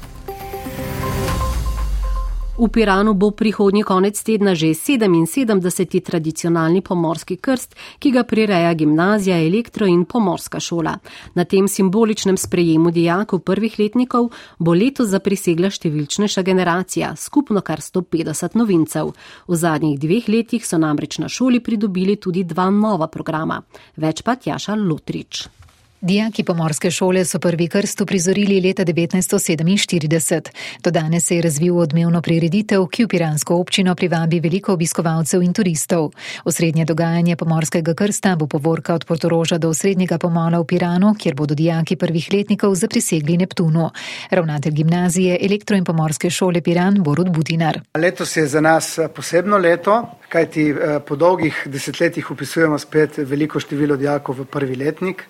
V 2.53 2.69
Piranu 2.69 3.15
bo 3.15 3.31
prihodnji 3.31 3.83
konec 3.83 4.23
tedna 4.23 4.53
že 4.55 4.77
77. 4.77 6.01
tradicionalni 6.05 6.83
pomorski 6.85 7.37
krst, 7.37 7.77
ki 7.99 8.11
ga 8.13 8.25
prireja 8.29 8.75
gimnazija, 8.75 9.39
elektro 9.41 9.87
in 9.87 10.05
pomorska 10.05 10.61
šola. 10.61 10.99
Na 11.35 11.45
tem 11.45 11.69
simboličnem 11.69 12.37
sprejemu 12.37 12.91
dijakov 12.91 13.41
prvih 13.41 13.79
letnikov 13.79 14.29
bo 14.59 14.75
letos 14.77 15.09
zaprisegla 15.09 15.73
številčnejša 15.73 16.43
generacija, 16.45 17.15
skupno 17.17 17.65
kar 17.65 17.81
150 17.81 18.61
novincev. 18.61 19.15
V 19.49 19.57
zadnjih 19.57 19.97
dveh 19.97 20.29
letih 20.29 20.67
so 20.67 20.77
namreč 20.77 21.19
na 21.25 21.33
šoli 21.33 21.65
pridobili 21.65 22.21
tudi 22.21 22.45
dva 22.45 22.69
nova 22.69 23.09
programa. 23.09 23.63
Več 23.97 24.21
pa 24.23 24.37
Tjaša 24.37 24.77
Lotrič. 24.77 25.62
Dijaki 26.03 26.43
pomorske 26.43 26.91
šole 26.91 27.25
so 27.25 27.39
prvi 27.39 27.69
krst 27.69 28.01
uprizorili 28.01 28.61
leta 28.61 28.85
1947. 28.85 30.49
Do 30.83 30.91
danes 30.91 31.27
se 31.27 31.37
je 31.37 31.43
razvil 31.43 31.77
odmevno 31.79 32.23
prireditev, 32.23 32.87
ki 32.91 33.05
v 33.05 33.09
Piransko 33.09 33.55
občino 33.55 33.95
privabi 33.95 34.41
veliko 34.41 34.73
obiskovalcev 34.73 35.43
in 35.43 35.53
turistov. 35.53 36.09
Osrednje 36.45 36.85
dogajanje 36.85 37.37
pomorskega 37.37 37.95
krsta 37.95 38.35
bo 38.37 38.47
povorka 38.47 38.95
od 38.95 39.05
Portoroža 39.05 39.59
do 39.59 39.69
osrednjega 39.69 40.19
pomola 40.19 40.59
v 40.59 40.65
Piranu, 40.65 41.15
kjer 41.15 41.37
bodo 41.39 41.55
dijaki 41.55 41.97
prvih 41.97 42.27
letnikov 42.33 42.75
zaprisegli 42.75 43.37
Neptunu. 43.37 43.91
Ravnatelj 44.31 44.73
gimnazije 44.73 45.39
elektro 45.41 45.77
in 45.77 45.85
pomorske 45.85 46.31
šole 46.31 46.63
Piran 46.63 46.99
Borod 47.03 47.31
Butinar. 47.31 47.79
Letos 47.95 48.37
je 48.37 48.47
za 48.47 48.61
nas 48.61 48.99
posebno 49.15 49.59
leto, 49.59 50.03
kajti 50.29 50.75
po 51.07 51.17
dolgih 51.17 51.63
desetletjih 51.67 52.31
upisujemo 52.31 52.79
spet 52.79 53.19
veliko 53.19 53.61
število 53.61 53.97
dijakov 53.97 54.41
v 54.41 54.45
prvi 54.45 54.77
letnik. 54.77 55.25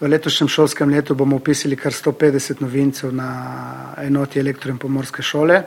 V 0.00 0.15
letošnjem 0.16 0.48
šolskem 0.48 0.90
letu 0.90 1.14
bomo 1.14 1.36
upisali 1.36 1.76
kar 1.76 1.92
150 1.92 2.62
novincev 2.64 3.12
na 3.14 3.28
enoti 4.00 4.40
elektro 4.40 4.70
in 4.72 4.78
pomorske 4.78 5.22
šole, 5.22 5.62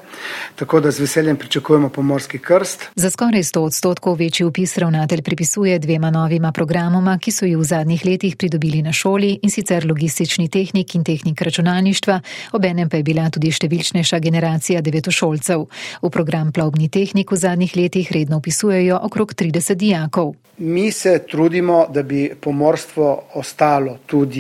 tako 0.56 0.80
da 0.80 0.92
z 0.92 1.06
veseljem 1.06 1.38
pričakujemo 1.38 1.90
pomorski 1.90 2.40
krst. 2.40 2.90
Za 2.96 3.10
skoraj 3.10 3.44
100 3.44 3.60
odstotkov 3.60 4.18
večji 4.18 4.46
upis 4.46 4.78
ravnatelj 4.78 5.22
pripisuje 5.22 5.80
dvema 5.80 6.10
novima 6.10 6.52
programoma, 6.52 7.18
ki 7.22 7.32
so 7.32 7.46
jih 7.46 7.58
v 7.58 7.64
zadnjih 7.64 8.06
letih 8.06 8.36
pridobili 8.36 8.82
na 8.82 8.94
šoli 8.94 9.40
in 9.44 9.54
sicer 9.54 9.86
logistični 9.86 10.50
tehnik 10.50 10.96
in 10.96 11.04
tehnik 11.04 11.42
računalništva, 11.42 12.20
obenem 12.52 12.90
pa 12.90 12.98
je 12.98 13.04
bila 13.04 13.30
tudi 13.30 13.52
številčnejša 13.52 14.20
generacija 14.20 14.82
devetošolcev. 14.82 15.66
V 16.02 16.10
program 16.10 16.52
plovbni 16.52 16.90
tehnik 16.90 17.32
v 17.32 17.38
zadnjih 17.38 17.78
letih 17.78 18.12
redno 18.12 18.42
upisujejo 18.42 19.00
okrog 19.10 19.34
30 19.34 19.76
dijakov. 19.76 20.34
Mi 20.60 20.92
se 20.92 21.20
trudimo, 21.32 21.86
da 21.94 22.04
bi 22.04 22.32
pomorstvo 22.42 23.22
ostalo 23.34 23.98
tudi 24.06 24.39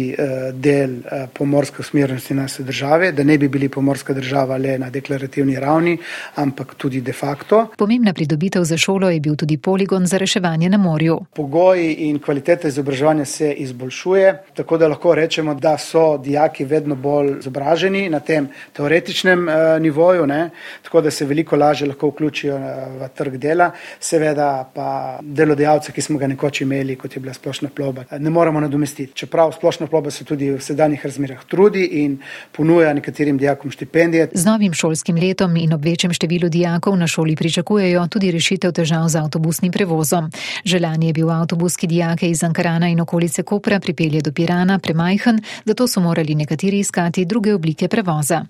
del 0.53 0.97
pomorske 1.33 1.81
usmerjenosti 1.81 2.33
naše 2.33 2.63
države, 2.63 3.11
da 3.11 3.23
ne 3.23 3.37
bi 3.37 3.47
bili 3.47 3.69
pomorska 3.69 4.13
država 4.13 4.57
le 4.57 4.77
na 4.79 4.89
deklarativni 4.89 5.59
ravni, 5.59 5.97
ampak 6.35 6.75
tudi 6.77 7.01
de 7.01 7.13
facto. 7.13 7.67
Pomembna 7.77 8.13
pridobitev 8.13 8.63
za 8.63 8.77
šolo 8.77 9.09
je 9.09 9.19
bil 9.19 9.35
tudi 9.35 9.57
poligon 9.57 10.05
za 10.07 10.17
reševanje 10.17 10.69
na 10.69 10.77
morju. 10.77 11.19
Pogoji 11.35 11.93
in 11.93 12.19
kvaliteta 12.19 12.67
izobraževanja 12.67 13.25
se 13.25 13.51
izboljšuje, 13.51 14.33
tako 14.53 14.77
da 14.77 14.87
lahko 14.87 15.15
rečemo, 15.15 15.53
da 15.53 15.77
so 15.77 16.17
dijaki 16.17 16.65
vedno 16.65 16.95
bolj 16.95 17.39
izobraženi 17.39 18.09
na 18.09 18.19
tem 18.19 18.49
teoretičnem 18.73 19.47
nivoju, 19.79 20.27
ne? 20.27 20.49
tako 20.83 21.01
da 21.01 21.11
se 21.11 21.25
veliko 21.25 21.55
lažje 21.55 21.87
lahko 21.87 22.07
vključijo 22.07 22.57
v 22.99 23.09
trg 23.15 23.37
dela, 23.37 23.71
seveda 23.99 24.69
pa 24.73 25.19
delodajalce, 25.21 25.91
ki 25.91 26.01
smo 26.01 26.17
ga 26.17 26.27
nekoč 26.27 26.61
imeli, 26.61 26.95
kot 26.95 27.15
je 27.15 27.21
bila 27.21 27.33
splošna 27.33 27.69
plovba, 27.75 28.03
ne 28.17 28.29
moremo 28.29 28.59
nadomestiti. 28.59 29.13
Čeprav 29.13 29.51
splošna 29.51 29.87
plovba 29.89 30.11
se 30.11 30.25
tudi 30.25 30.51
v 30.51 30.61
sedanjih 30.61 31.05
razmerah 31.05 31.43
trudi 31.49 31.83
in 32.03 32.19
ponuja 32.51 32.93
nekaterim 32.93 33.37
dijakom 33.37 33.71
štipendije. 33.71 34.29
Z 34.33 34.45
novim 34.45 34.73
šolskim 34.73 35.15
letom 35.15 35.55
in 35.57 35.73
ob 35.73 35.85
večjem 35.85 36.13
številu 36.13 36.49
dijakov 36.49 36.97
na 36.97 37.07
šoli 37.07 37.35
pričakujejo 37.35 38.07
tudi 38.07 38.31
rešitev 38.31 38.71
težav 38.71 39.07
z 39.09 39.15
avtobusnim 39.19 39.71
prevozom. 39.71 40.29
Želanje 40.65 41.07
je 41.07 41.13
bil 41.13 41.31
avtobus, 41.31 41.77
ki 41.77 41.87
dijake 41.87 42.29
iz 42.29 42.43
Ankarana 42.43 42.89
in 42.89 43.01
okolice 43.01 43.43
Kopra 43.43 43.79
pripelje 43.79 44.21
do 44.21 44.31
Pirana, 44.31 44.79
premajhen, 44.79 45.41
zato 45.65 45.87
so 45.87 45.99
morali 45.99 46.35
nekateri 46.35 46.79
iskati 46.79 47.25
druge 47.25 47.53
oblike 47.53 47.87
prevoza. 47.87 48.45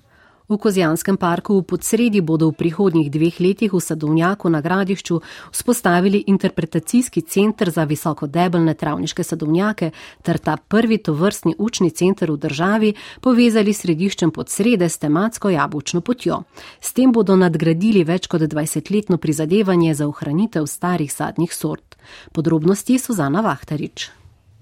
V 0.50 0.58
Kozjanskem 0.58 1.14
parku 1.14 1.62
v 1.62 1.64
podsredi 1.64 2.26
bodo 2.26 2.50
v 2.50 2.58
prihodnjih 2.58 3.14
dveh 3.14 3.38
letih 3.38 3.70
v 3.70 3.78
sadovnjaku 3.78 4.50
na 4.50 4.66
gradišču 4.66 5.22
vzpostavili 5.54 6.24
interpretacijski 6.26 7.22
center 7.22 7.70
za 7.70 7.86
visokodebelne 7.86 8.74
travniške 8.74 9.24
sadovnjake 9.24 9.92
ter 10.26 10.42
ta 10.42 10.58
prvi 10.58 10.98
tovrstni 10.98 11.54
učni 11.62 11.94
center 11.94 12.34
v 12.34 12.38
državi 12.42 12.94
povezali 13.22 13.74
središčem 13.74 14.34
podsrede 14.34 14.90
s 14.90 14.98
tematsko 14.98 15.54
jabučno 15.54 16.02
potjo. 16.02 16.42
S 16.82 16.98
tem 16.98 17.14
bodo 17.14 17.38
nadgradili 17.38 18.02
več 18.04 18.26
kot 18.26 18.42
20-letno 18.42 19.22
prizadevanje 19.22 19.94
za 19.94 20.10
ohranitev 20.10 20.66
starih 20.66 21.14
sadnih 21.14 21.54
sort. 21.54 21.94
Podrobnosti 22.34 22.98
Suzana 22.98 23.46
Vahtarič. 23.46 24.19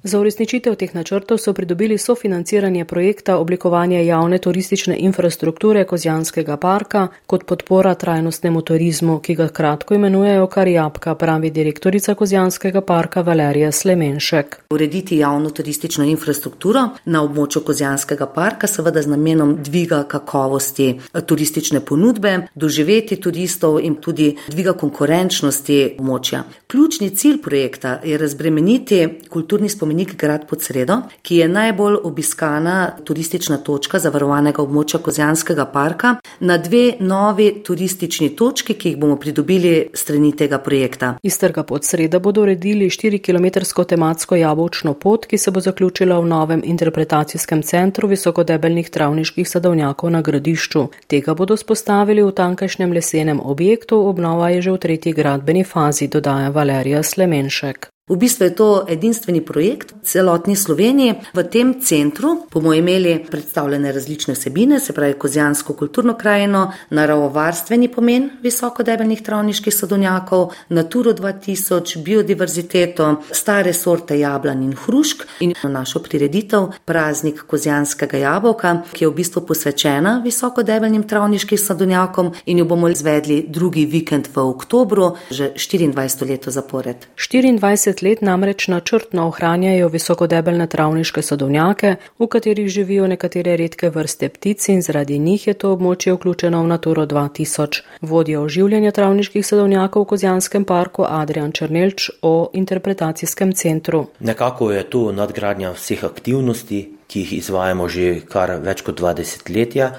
Za 0.07 0.19
uresničitev 0.19 0.75
teh 0.79 0.93
načrtov 0.95 1.35
so 1.37 1.51
pridobili 1.53 1.97
sofinanciranje 1.97 2.85
projekta 2.85 3.37
oblikovanja 3.37 3.99
javne 3.99 4.37
turistične 4.37 4.95
infrastrukture 4.99 5.83
Kozjanskega 5.83 6.57
parka 6.57 7.07
kot 7.25 7.43
podpora 7.45 7.91
trajnostnemu 7.95 8.61
turizmu, 8.61 9.19
ki 9.19 9.35
ga 9.35 9.47
kratko 9.47 9.93
imenujejo 9.93 10.47
kar 10.47 10.67
jabka, 10.67 11.15
pravi 11.15 11.49
direktorica 11.49 12.15
Kozjanskega 12.15 12.81
parka 12.81 13.21
Valerija 13.21 13.71
Slemenšek. 13.71 14.55
Urediti 14.69 15.17
javno 15.17 15.49
turistično 15.49 16.05
infrastrukturo 16.05 16.85
na 17.05 17.23
območju 17.23 17.63
Kozjanskega 17.67 18.29
parka, 18.31 18.67
seveda 18.67 19.01
z 19.01 19.11
namenom 19.11 19.57
dviga 19.63 20.03
kakovosti 20.07 20.87
turistične 21.25 21.83
ponudbe, 21.83 22.47
doživeti 22.55 23.19
turistov 23.19 23.81
in 23.83 23.99
tudi 23.99 24.37
dviga 24.47 24.73
konkurenčnosti 24.73 25.97
območja. 25.99 26.45
Ključni 26.67 27.09
cilj 27.09 27.41
projekta 27.41 27.99
je 28.03 28.17
razbremeniti 28.17 29.03
kulturni 29.29 29.69
spomenik 29.69 29.96
spomenik 29.97 30.17
Grad 30.17 30.47
pod 30.47 30.61
sredo, 30.61 31.01
ki 31.21 31.35
je 31.35 31.47
najbolj 31.47 31.95
obiskana 32.03 32.91
turistična 33.03 33.57
točka 33.57 33.99
zavarovanega 33.99 34.61
območja 34.61 34.99
Kozjanskega 34.99 35.65
parka, 35.65 36.15
na 36.39 36.57
dve 36.57 36.97
novi 36.99 37.63
turistični 37.65 38.35
točki, 38.35 38.73
ki 38.73 38.89
jih 38.89 38.97
bomo 38.97 39.15
pridobili 39.17 39.89
strani 39.93 40.35
tega 40.35 40.59
projekta. 40.59 41.15
Iz 41.23 41.39
trga 41.39 41.63
pod 41.63 41.85
sredo 41.85 42.19
bodo 42.19 42.41
uredili 42.41 42.89
4-kilometrsko 42.89 43.85
tematsko 43.85 44.35
jabolčno 44.35 44.93
pot, 44.93 45.25
ki 45.25 45.37
se 45.37 45.51
bo 45.51 45.59
zaključila 45.59 46.19
v 46.19 46.27
novem 46.27 46.61
interpretacijskem 46.63 47.63
centru 47.63 48.07
visokodebelnih 48.07 48.89
travniških 48.89 49.49
sadovnjakov 49.49 50.11
na 50.11 50.21
gradišču. 50.21 50.87
Tega 51.07 51.33
bodo 51.33 51.57
spostavili 51.57 52.21
v 52.21 52.31
tankajšnjem 52.31 52.93
lesenem 52.93 53.41
objektu, 53.43 53.97
obnova 53.97 54.49
je 54.53 54.61
že 54.61 54.71
v 54.71 54.77
tretji 54.77 55.13
gradbeni 55.13 55.63
fazi, 55.63 56.07
dodaja 56.07 56.49
Valerija 56.53 57.03
Slemenšek. 57.03 57.96
V 58.07 58.15
bistvu 58.15 58.43
je 58.45 58.55
to 58.55 58.85
edinstveni 58.87 59.41
projekt 59.43 59.91
v 59.91 60.07
celotni 60.07 60.55
Sloveniji. 60.55 61.27
V 61.35 61.43
tem 61.51 61.73
centru 61.83 62.47
bomo 62.47 62.71
imeli 62.73 63.17
predstavljene 63.31 63.91
različne 63.91 64.33
vsebine, 64.33 64.79
se 64.79 64.93
pravi 64.93 65.13
kozijansko 65.19 65.73
kulturno 65.73 66.13
krajino, 66.15 66.71
naravovarstveni 66.89 67.89
pomen 67.91 68.29
visokodebelnih 68.43 69.21
travniških 69.21 69.75
sadovnjakov, 69.75 70.53
Naturo 70.69 71.11
2000, 71.11 71.99
biodiverziteto, 72.03 73.09
stare 73.31 73.73
sorte 73.73 74.19
jablan 74.19 74.63
in 74.63 74.71
hrušk 74.85 75.27
in 75.43 75.53
našo 75.63 75.99
prireditev 75.99 76.69
praznik 76.85 77.43
kozijanskega 77.43 78.23
jabolka, 78.23 78.83
ki 78.93 79.03
je 79.03 79.11
v 79.11 79.17
bistvu 79.19 79.43
posvečena 79.51 80.21
visokodebelnim 80.23 81.03
travniškim 81.03 81.57
sadovnjakom 81.57 82.31
in 82.45 82.63
jo 82.63 82.65
bomo 82.65 82.87
izvedli 82.87 83.43
drugi 83.49 83.83
vikend 83.85 84.31
v 84.31 84.47
oktobru, 84.47 85.11
že 85.29 85.51
24 85.59 86.29
leto 86.29 86.51
zapored. 86.51 87.03
24 87.17 87.96
let 88.01 88.21
namreč 88.21 88.67
načrtno 88.67 89.27
ohranjajo 89.27 89.87
visokodebelne 89.87 90.67
travniške 90.67 91.21
sadovnjake, 91.21 91.95
v 92.19 92.27
katerih 92.27 92.67
živijo 92.67 93.07
nekatere 93.07 93.57
redke 93.57 93.89
vrste 93.89 94.29
ptic 94.29 94.67
in 94.69 94.81
zaradi 94.81 95.19
njih 95.19 95.47
je 95.47 95.53
to 95.53 95.71
območje 95.73 96.13
vključeno 96.13 96.63
v 96.63 96.67
Naturo 96.67 97.05
2000. 97.05 97.81
Vodja 98.01 98.41
oživljanja 98.41 98.91
travniških 98.91 99.45
sadovnjakov 99.45 100.03
v 100.03 100.05
Kozjanskem 100.05 100.65
parku 100.65 101.05
Adrian 101.09 101.51
Črnelč 101.51 102.09
o 102.21 102.49
interpretacijskem 102.53 103.53
centru. 103.53 104.05
Nekako 104.19 104.71
je 104.71 104.83
tu 104.89 105.11
nadgradnja 105.11 105.71
vseh 105.71 106.03
aktivnosti, 106.03 106.96
ki 107.07 107.23
jih 107.23 107.33
izvajamo 107.39 107.87
že 107.89 108.21
kar 108.27 108.57
več 108.63 108.83
kot 108.85 108.99
20 108.99 109.49
letja. 109.55 109.91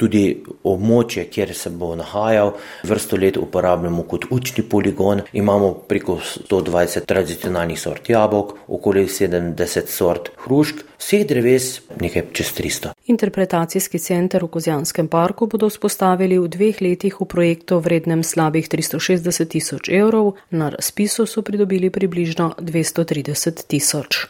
Tudi 0.00 0.24
območje, 0.64 1.26
kjer 1.28 1.52
se 1.54 1.70
bo 1.70 1.90
nahajal, 1.98 2.54
vrsto 2.88 3.18
let 3.20 3.36
uporabljamo 3.36 4.06
kot 4.08 4.26
učni 4.32 4.64
poligon. 4.64 5.22
Imamo 5.32 5.72
preko 5.88 6.16
120 6.24 7.04
tradicionalnih 7.08 7.80
sort 7.80 8.08
jabolk, 8.08 8.54
okoli 8.68 9.04
70 9.08 9.92
sort 9.92 10.30
hrušk, 10.46 10.80
vseh 10.98 11.26
dreves 11.28 11.68
nekaj 12.00 12.30
čez 12.32 12.52
300. 12.56 12.94
Interpretacijski 13.12 14.00
center 14.00 14.46
v 14.46 14.48
Kozjanskem 14.56 15.08
parku 15.12 15.46
bodo 15.50 15.68
vzpostavili 15.68 16.38
v 16.40 16.48
dveh 16.48 16.80
letih 16.80 17.20
v 17.20 17.28
projektu 17.28 17.80
vrednem 17.84 18.24
slabih 18.24 18.68
360 18.72 19.52
tisoč 19.52 19.92
evrov, 19.92 20.34
na 20.50 20.72
razpisu 20.72 21.28
so 21.28 21.44
pridobili 21.44 21.92
približno 21.92 22.54
230 22.58 23.66
tisoč. 23.68 24.24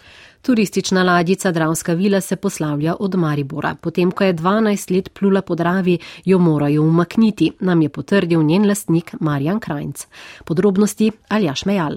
Turistična 0.47 1.03
ladjica 1.03 1.51
Dravska 1.51 1.93
vila 1.93 2.21
se 2.21 2.37
poslavlja 2.37 2.95
od 3.01 3.15
Maribora. 3.15 3.75
Potem, 3.83 4.11
ko 4.11 4.25
je 4.25 4.35
12 4.35 4.95
let 4.97 5.09
plula 5.19 5.43
po 5.43 5.55
Dravi, 5.55 5.99
jo 6.25 6.39
morajo 6.39 6.83
umakniti, 6.83 7.53
nam 7.61 7.83
je 7.83 7.89
potrdil 7.89 8.43
njen 8.43 8.69
lastnik 8.69 9.15
Marjan 9.21 9.61
Krajnc. 9.61 10.07
Podrobnosti 10.45 11.13
Aljaš 11.29 11.65
Mejal. 11.65 11.97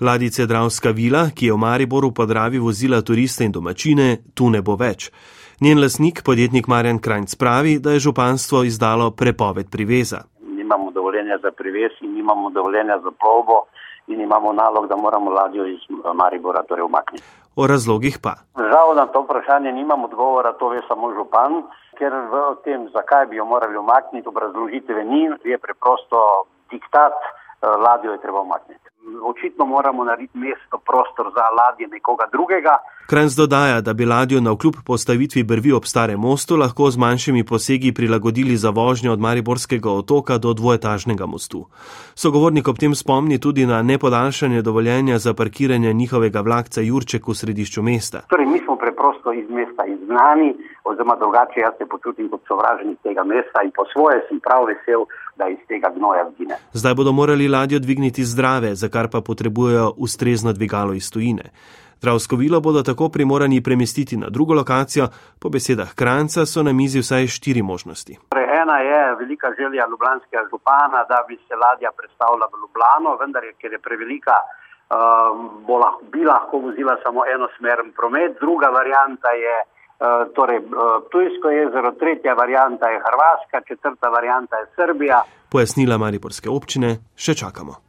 Ladice 0.00 0.46
Dravska 0.46 0.90
vila, 0.90 1.30
ki 1.34 1.46
je 1.46 1.52
v 1.52 1.58
Mariboru 1.58 2.12
po 2.14 2.26
Dravi 2.26 2.58
vozila 2.58 3.02
turiste 3.02 3.44
in 3.44 3.52
domačine, 3.52 4.16
tu 4.34 4.50
ne 4.50 4.62
bo 4.62 4.76
več. 4.76 5.10
Njen 5.60 5.80
lastnik, 5.80 6.22
podjetnik 6.24 6.68
Marjan 6.68 6.98
Krajnc, 6.98 7.34
pravi, 7.34 7.78
da 7.78 7.92
je 7.92 8.04
županstvo 8.06 8.62
izdalo 8.62 9.10
prepoved 9.10 9.66
priveza. 9.70 10.22
Nimamo 10.42 10.90
dovoljenja 10.90 11.38
za 11.42 11.50
privez 11.50 11.98
in 12.00 12.14
nimamo 12.14 12.50
dovoljenja 12.50 13.00
za 13.02 13.10
plovbo 13.10 13.66
in 14.08 14.20
imamo 14.20 14.52
nalog, 14.52 14.88
da 14.88 14.96
moramo 14.96 15.30
ladjo 15.30 15.66
iz 15.66 15.80
Maribora 16.14 16.62
torej 16.62 16.84
umakniti. 16.84 17.24
O 17.56 17.66
razlogih 17.66 18.18
pa. 18.22 18.34
Žal 18.56 18.94
na 18.96 19.06
to 19.06 19.22
vprašanje 19.22 19.72
nimam 19.72 20.04
odgovora, 20.04 20.52
to 20.52 20.68
ve 20.68 20.80
samo 20.88 21.10
župan, 21.14 21.62
ker 21.98 22.12
v 22.32 22.42
tem, 22.64 22.88
zakaj 22.94 23.26
bi 23.26 23.36
jo 23.36 23.44
morali 23.44 23.76
umakniti, 23.76 24.28
obrazložitve 24.28 25.04
ni, 25.04 25.30
je 25.44 25.58
preprosto 25.58 26.46
diktat, 26.70 27.14
ladjo 27.62 28.12
je 28.12 28.20
treba 28.22 28.40
umakniti. 28.40 28.86
Očitno 29.22 29.64
moramo 29.64 30.04
narediti 30.04 30.38
mesto, 30.38 30.78
prostor 30.78 31.26
za 31.36 31.44
ladje 31.58 31.88
nekoga 31.88 32.24
drugega. 32.32 32.74
Krenc 33.10 33.32
dodaja, 33.32 33.80
da 33.80 33.94
bi 33.94 34.04
ladjo 34.04 34.40
na 34.40 34.52
vkljub 34.52 34.74
postavitvi 34.86 35.42
brvi 35.42 35.72
ob 35.72 35.84
starem 35.84 36.20
mostu 36.20 36.56
lahko 36.56 36.90
z 36.90 36.98
manjšimi 36.98 37.44
posegi 37.44 37.92
prilagodili 37.94 38.56
za 38.56 38.70
vožnjo 38.70 39.12
od 39.12 39.20
Mariborskega 39.20 39.90
otoka 39.90 40.38
do 40.38 40.52
dvoetažnega 40.52 41.26
mostu. 41.26 41.66
Sogovornik 42.14 42.68
ob 42.68 42.78
tem 42.78 42.94
spomni 42.94 43.40
tudi 43.40 43.66
na 43.66 43.82
nepodaljšanje 43.82 44.62
dovoljenja 44.62 45.18
za 45.18 45.34
parkiranje 45.34 45.92
njihovega 45.92 46.40
vlakca 46.40 46.80
Jurček 46.80 47.28
v 47.28 47.34
središču 47.34 47.82
mesta. 47.82 48.20
Torej, 48.28 48.46
mi 48.46 48.58
smo 48.64 48.76
preprosto 48.76 49.32
iz 49.32 49.50
mesta 49.50 49.84
izgnani, 49.86 50.54
oziroma 50.84 51.16
drugače 51.16 51.60
jaz 51.60 51.74
se 51.78 51.86
počutim 51.86 52.28
kot 52.28 52.40
sovražnik 52.48 52.98
tega 53.02 53.24
mesta 53.24 53.58
in 53.64 53.72
po 53.76 53.84
svoje 53.92 54.20
sem 54.28 54.40
prav 54.40 54.64
vesel, 54.70 55.04
da 55.38 55.48
iz 55.48 55.58
tega 55.68 55.88
gnoja 55.96 56.24
zgine. 56.34 56.54
Zdaj 56.72 56.94
bodo 56.94 57.12
morali 57.12 57.48
ladjo 57.48 57.78
dvigniti 57.78 58.24
zdrave, 58.24 58.74
za 58.74 58.88
kar 58.88 59.08
pa 59.12 59.20
potrebujejo 59.20 59.92
ustrezno 59.96 60.52
dvigalo 60.52 60.92
iz 60.92 61.10
tujine. 61.12 61.50
Dravsko 62.02 62.36
vilo 62.36 62.60
bodo 62.60 62.82
tako 62.82 63.08
primorani 63.08 63.62
premestiti 63.62 64.16
na 64.16 64.28
drugo 64.30 64.54
lokacijo, 64.54 65.08
po 65.40 65.48
besedah 65.48 65.94
Kranca 65.94 66.46
so 66.46 66.62
na 66.62 66.72
mizi 66.72 66.98
vsaj 67.02 67.26
štiri 67.26 67.62
možnosti. 67.62 68.18
Torej, 68.30 68.46
ena 68.62 68.76
je 68.90 69.00
velika 69.22 69.48
želja 69.58 69.86
ljubljanskega 69.90 70.44
župana, 70.50 71.00
da 71.10 71.18
bi 71.28 71.34
se 71.46 71.54
ladja 71.64 71.90
predstavila 71.98 72.46
v 72.52 72.54
Ljubljano, 72.62 73.16
vendar 73.22 73.44
je, 73.44 73.52
ker 73.60 73.72
je 73.72 73.80
prevelika, 73.86 74.36
um, 74.44 75.48
bo 75.66 75.78
lahko, 75.82 76.02
bi 76.12 76.22
lahko 76.32 76.54
vozila 76.66 76.94
samo 77.04 77.20
enosmeren 77.34 77.90
promet. 77.98 78.30
Druga 78.44 78.68
varianta 78.78 79.30
je 79.44 79.56
uh, 79.62 79.77
torej, 80.34 80.58
uh, 80.58 81.02
Tujsko 81.10 81.50
jezero, 81.50 81.92
tretja 81.98 82.34
varianta 82.34 82.86
je 82.92 83.00
Hrvaška, 83.06 83.60
četrta 83.68 84.08
varianta 84.08 84.56
je 84.56 84.70
Srbija. 84.76 85.22
Pojasnila 85.50 85.98
Mariborske 85.98 86.50
občine, 86.50 86.96
še 87.16 87.34
čakamo. 87.34 87.87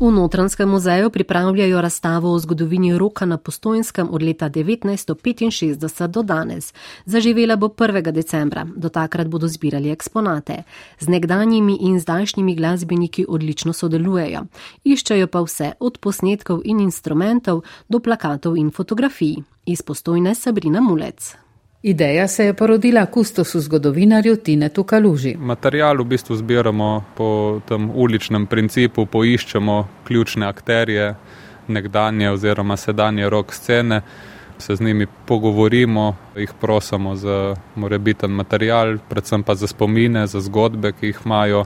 V 0.00 0.12
Notranskem 0.12 0.68
muzeju 0.68 1.10
pripravljajo 1.10 1.80
razstavo 1.80 2.32
o 2.32 2.38
zgodovini 2.38 2.98
roka 2.98 3.26
na 3.26 3.36
postojnskem 3.36 4.08
od 4.10 4.22
leta 4.22 4.50
1965 4.50 6.06
do 6.06 6.22
danes. 6.22 6.74
Zaživela 7.04 7.56
bo 7.56 7.68
1. 7.68 8.12
decembra, 8.12 8.66
do 8.76 8.88
takrat 8.88 9.28
bodo 9.28 9.48
zbirali 9.48 9.90
eksponate. 9.90 10.62
Z 11.00 11.08
nekdanjimi 11.08 11.78
in 11.80 12.00
zdajšnjimi 12.00 12.54
glasbeniki 12.54 13.26
odlično 13.28 13.72
sodelujejo. 13.72 14.44
Iščejo 14.84 15.26
pa 15.26 15.42
vse 15.42 15.72
od 15.80 15.98
posnetkov 15.98 16.62
in 16.64 16.80
instrumentov 16.80 17.64
do 17.88 17.98
plakatov 17.98 18.56
in 18.56 18.70
fotografij. 18.70 19.36
Iz 19.66 19.82
postojne 19.82 20.34
Sabrina 20.34 20.80
Mulec. 20.80 21.47
Ideja 21.88 22.28
se 22.28 22.44
je 22.44 22.54
porodila 22.54 23.06
kustosu 23.06 23.60
zgodovinarju 23.60 24.36
Tinetu 24.36 24.84
Kaluži. 24.84 25.36
Material 25.40 25.96
v 25.96 26.04
bistvu 26.04 26.36
zbiramo 26.36 26.88
po 27.16 27.28
tem 27.68 27.86
uličnem 27.90 28.44
principu, 28.46 29.06
poiščemo 29.06 29.76
ključne 30.04 30.46
akterje, 30.46 31.14
nekdanje 31.68 32.28
oziroma 32.30 32.76
sedanje 32.76 33.30
rok 33.30 33.54
scene, 33.56 34.02
se 34.58 34.76
z 34.76 34.84
njimi 34.84 35.06
pogovorimo, 35.26 36.16
jih 36.36 36.52
prosimo 36.60 37.16
za 37.16 37.56
morebiten 37.74 38.36
material, 38.36 38.98
predvsem 39.08 39.42
pa 39.42 39.54
za 39.54 39.66
spomine, 39.66 40.26
za 40.26 40.44
zgodbe, 40.44 40.92
ki 40.92 41.14
jih 41.14 41.24
imajo. 41.24 41.64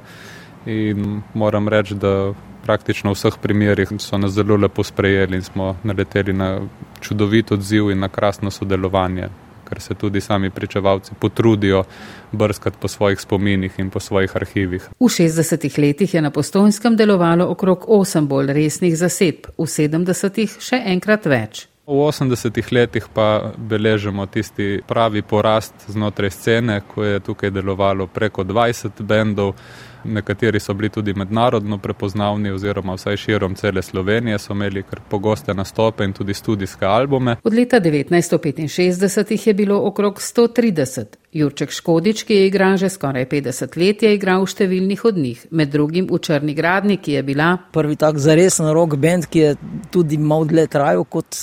In 0.67 1.23
moram 1.35 1.69
reči, 1.69 1.99
da 1.99 2.33
praktično 2.63 3.11
v 3.11 3.19
vseh 3.19 3.43
primerjih 3.43 3.99
so 3.99 4.19
nas 4.23 4.39
zelo 4.39 4.57
lepo 4.57 4.87
sprejeli 4.87 5.43
in 5.43 5.43
smo 5.43 5.77
naleteli 5.83 6.33
na 6.33 6.61
čudovit 7.01 7.53
odziv 7.53 7.91
in 7.91 7.99
na 7.99 8.09
krasno 8.09 8.51
sodelovanje 8.51 9.42
ker 9.73 9.81
se 9.81 9.95
tudi 9.95 10.21
sami 10.21 10.51
pričevalci 10.51 11.15
potrudijo 11.21 11.85
brskati 12.33 12.77
po 12.81 12.89
svojih 12.89 13.21
spominih 13.21 13.73
in 13.79 13.91
po 13.91 14.01
svojih 14.01 14.37
arhivih. 14.37 14.89
V 15.01 15.09
60-ih 15.09 15.79
letih 15.79 16.15
je 16.15 16.21
na 16.23 16.31
postojnskem 16.31 16.97
delovalo 16.97 17.49
okrog 17.49 17.87
8 17.89 18.27
bolj 18.27 18.53
resnih 18.53 18.97
zasedb, 18.97 19.49
v 19.59 19.65
70-ih 19.65 20.59
še 20.61 20.83
enkrat 20.93 21.27
več. 21.27 21.69
V 21.87 22.05
80-ih 22.05 22.69
letih 22.73 23.09
pa 23.15 23.53
beležimo 23.57 24.27
tisti 24.27 24.83
pravi 24.87 25.23
porast 25.23 25.75
znotraj 25.89 26.31
scene, 26.31 26.81
ko 26.87 27.05
je 27.05 27.21
tukaj 27.21 27.51
delovalo 27.51 28.07
preko 28.07 28.45
20 28.45 29.03
bendov. 29.03 29.57
Nekateri 30.05 30.61
so 30.61 30.75
bili 30.75 30.88
tudi 30.88 31.15
mednarodno 31.15 31.79
prepoznavni, 31.79 32.51
oziroma 32.51 32.95
vsaj 32.95 33.17
širom 33.17 33.55
cele 33.55 33.83
Slovenije 33.83 34.38
so 34.38 34.53
imeli 34.53 34.83
kar 34.83 35.01
pogoste 35.09 35.55
nastope 35.55 36.05
in 36.05 36.12
tudi 36.12 36.35
studijske 36.35 36.87
albume. 36.87 37.37
Od 37.45 37.55
leta 37.55 37.81
1965 37.81 39.33
jih 39.33 39.47
je 39.47 39.55
bilo 39.55 39.81
okrog 39.87 40.21
130. 40.21 41.05
Jurček 41.33 41.71
Škodič, 41.71 42.23
ki 42.23 42.35
je 42.35 42.47
igral 42.47 42.77
že 42.77 42.88
skoraj 42.88 43.27
50 43.27 43.79
let, 43.81 44.03
je 44.03 44.15
igral 44.15 44.43
v 44.45 44.51
številnih 44.53 45.05
od 45.05 45.17
njih, 45.17 45.47
med 45.51 45.73
drugim 45.73 46.11
v 46.11 46.19
Črni 46.19 46.55
gradni, 46.55 46.97
ki 46.97 47.12
je 47.12 47.23
bila 47.23 47.57
prvi 47.73 47.97
tak 47.97 48.19
zaresen 48.19 48.69
rock 48.73 48.97
band, 48.97 49.27
ki 49.27 49.38
je 49.38 49.57
tudi 49.91 50.19
malo 50.19 50.45
dlje 50.45 50.67
trajal 50.67 51.05
kot 51.05 51.37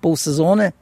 pol 0.00 0.16
sezone 0.16 0.72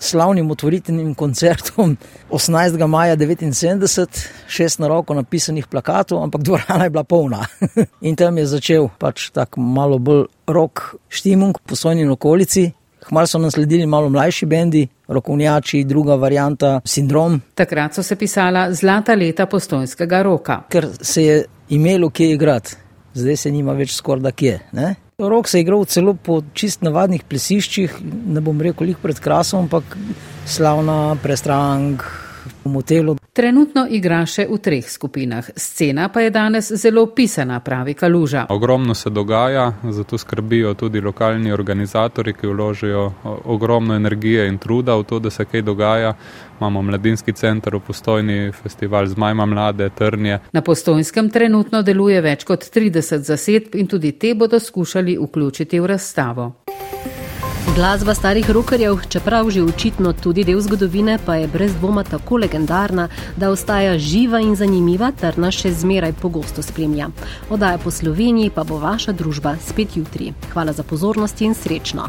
slavnim 0.00 0.50
otvoritvenim 0.50 1.14
koncertom 1.14 1.96
18. 2.30 2.86
maja 2.86 3.16
1979, 3.16 4.26
šest 4.48 4.78
na 4.78 4.88
roko 4.88 5.14
napisanih 5.14 5.66
plakatov, 5.66 6.22
ampak 6.22 6.42
dvorana 6.42 6.84
je 6.84 6.90
bila 6.90 7.04
polna. 7.04 7.46
In 8.08 8.16
tam 8.16 8.38
je 8.38 8.46
začel 8.46 8.88
pač 8.98 9.30
tako 9.30 9.60
malo 9.60 9.98
bolj 9.98 10.26
rok 10.46 10.94
štimung 11.08 11.58
po 11.66 11.76
svojni 11.76 12.08
okolici. 12.08 12.70
Hmal 13.08 13.26
so 13.26 13.38
nam 13.38 13.50
sledili 13.50 13.86
malo 13.86 14.08
mlajši 14.08 14.46
bendi, 14.46 14.88
rokovnjači, 15.08 15.84
druga 15.84 16.14
varianta, 16.14 16.80
sindrom. 16.84 17.40
Takrat 17.54 17.94
so 17.94 18.02
se 18.02 18.16
pisala 18.16 18.72
zlata 18.72 19.14
leta 19.14 19.46
postojnskega 19.46 20.22
roka. 20.22 20.62
Ker 20.68 20.88
se 21.00 21.24
je 21.24 21.44
imelo 21.68 22.10
kje 22.10 22.32
igrati. 22.32 22.76
zdaj 23.14 23.36
se 23.36 23.50
nima 23.50 23.72
več 23.72 23.94
skoraj 23.94 24.22
da 24.22 24.32
kje. 24.32 24.58
Ne? 24.72 24.94
Rok 25.20 25.48
se 25.48 25.58
je 25.58 25.62
igral 25.62 25.84
celo 25.84 26.14
po 26.14 26.40
čist 26.56 26.80
navadnih 26.82 27.26
plesiščih, 27.28 27.98
ne 28.32 28.40
bom 28.40 28.60
rekel 28.60 28.92
jih 28.92 29.00
pred 29.02 29.20
krasom, 29.20 29.66
ampak 29.66 29.96
slavna 30.48 31.16
prestrank 31.22 32.06
v 32.64 32.70
motelu. 32.70 33.16
Trenutno 33.32 33.86
igra 33.90 34.24
še 34.26 34.46
v 34.50 34.58
treh 34.58 34.84
skupinah. 34.84 35.50
Scena 35.56 36.08
pa 36.12 36.20
je 36.20 36.30
danes 36.30 36.72
zelo 36.74 37.06
pisana, 37.14 37.60
pravi 37.60 37.94
Kaluža. 37.94 38.46
Ogromno 38.50 38.94
se 38.94 39.10
dogaja, 39.10 39.72
zato 39.90 40.18
skrbijo 40.18 40.74
tudi 40.74 41.00
lokalni 41.00 41.52
organizatori, 41.52 42.34
ki 42.34 42.46
vložijo 42.46 43.12
ogromno 43.44 43.94
energije 43.94 44.48
in 44.48 44.58
truda 44.58 44.96
v 44.96 45.04
to, 45.04 45.18
da 45.18 45.30
se 45.30 45.44
kaj 45.44 45.62
dogaja. 45.62 46.14
Imamo 46.60 46.82
mladinski 46.82 47.32
center 47.32 47.76
v 47.76 47.80
postojni, 47.86 48.52
festival 48.52 49.06
z 49.06 49.16
majma 49.16 49.46
mlade, 49.46 49.88
trnje. 49.90 50.38
Na 50.52 50.60
postojnskem 50.60 51.30
trenutno 51.30 51.82
deluje 51.82 52.20
več 52.20 52.44
kot 52.44 52.66
30 52.74 53.24
zasedb 53.24 53.78
in 53.80 53.88
tudi 53.88 54.12
te 54.12 54.34
bodo 54.34 54.60
skušali 54.60 55.16
vključiti 55.20 55.80
v 55.80 55.86
razstavo. 55.86 56.52
Glasba 57.74 58.14
starih 58.14 58.50
rokerjev, 58.50 58.98
čeprav 59.08 59.50
že 59.50 59.62
očitno 59.62 60.12
tudi 60.12 60.44
del 60.44 60.60
zgodovine, 60.60 61.18
pa 61.26 61.34
je 61.34 61.46
brez 61.48 61.74
dvoma 61.78 62.02
tako 62.04 62.36
legendarna, 62.36 63.08
da 63.36 63.50
ostaja 63.50 63.98
živa 63.98 64.40
in 64.40 64.56
zanimiva, 64.56 65.12
ter 65.12 65.38
nas 65.38 65.54
še 65.54 65.70
zmeraj 65.72 66.12
pogosto 66.18 66.62
spremlja. 66.62 67.08
Odaja 67.50 67.78
po 67.78 67.90
Sloveniji 67.90 68.50
pa 68.50 68.64
bo 68.64 68.78
vaša 68.82 69.12
družba 69.12 69.54
spet 69.62 69.96
jutri. 69.96 70.32
Hvala 70.52 70.72
za 70.72 70.82
pozornost 70.82 71.40
in 71.40 71.54
srečno. 71.54 72.08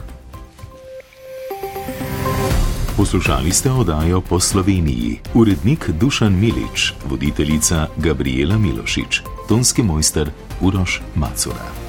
Poslušali 2.98 3.52
ste 3.52 3.72
oddajo 3.72 4.22
po 4.22 4.40
Sloveniji. 4.40 5.20
Urednik 5.34 5.90
Dušan 5.90 6.34
Milič, 6.34 6.94
voditeljica 7.06 7.88
Gabriela 7.98 8.58
Milošič, 8.58 9.22
tonski 9.50 9.84
mojster 9.84 10.32
Uroš 10.62 11.02
Macura. 11.16 11.81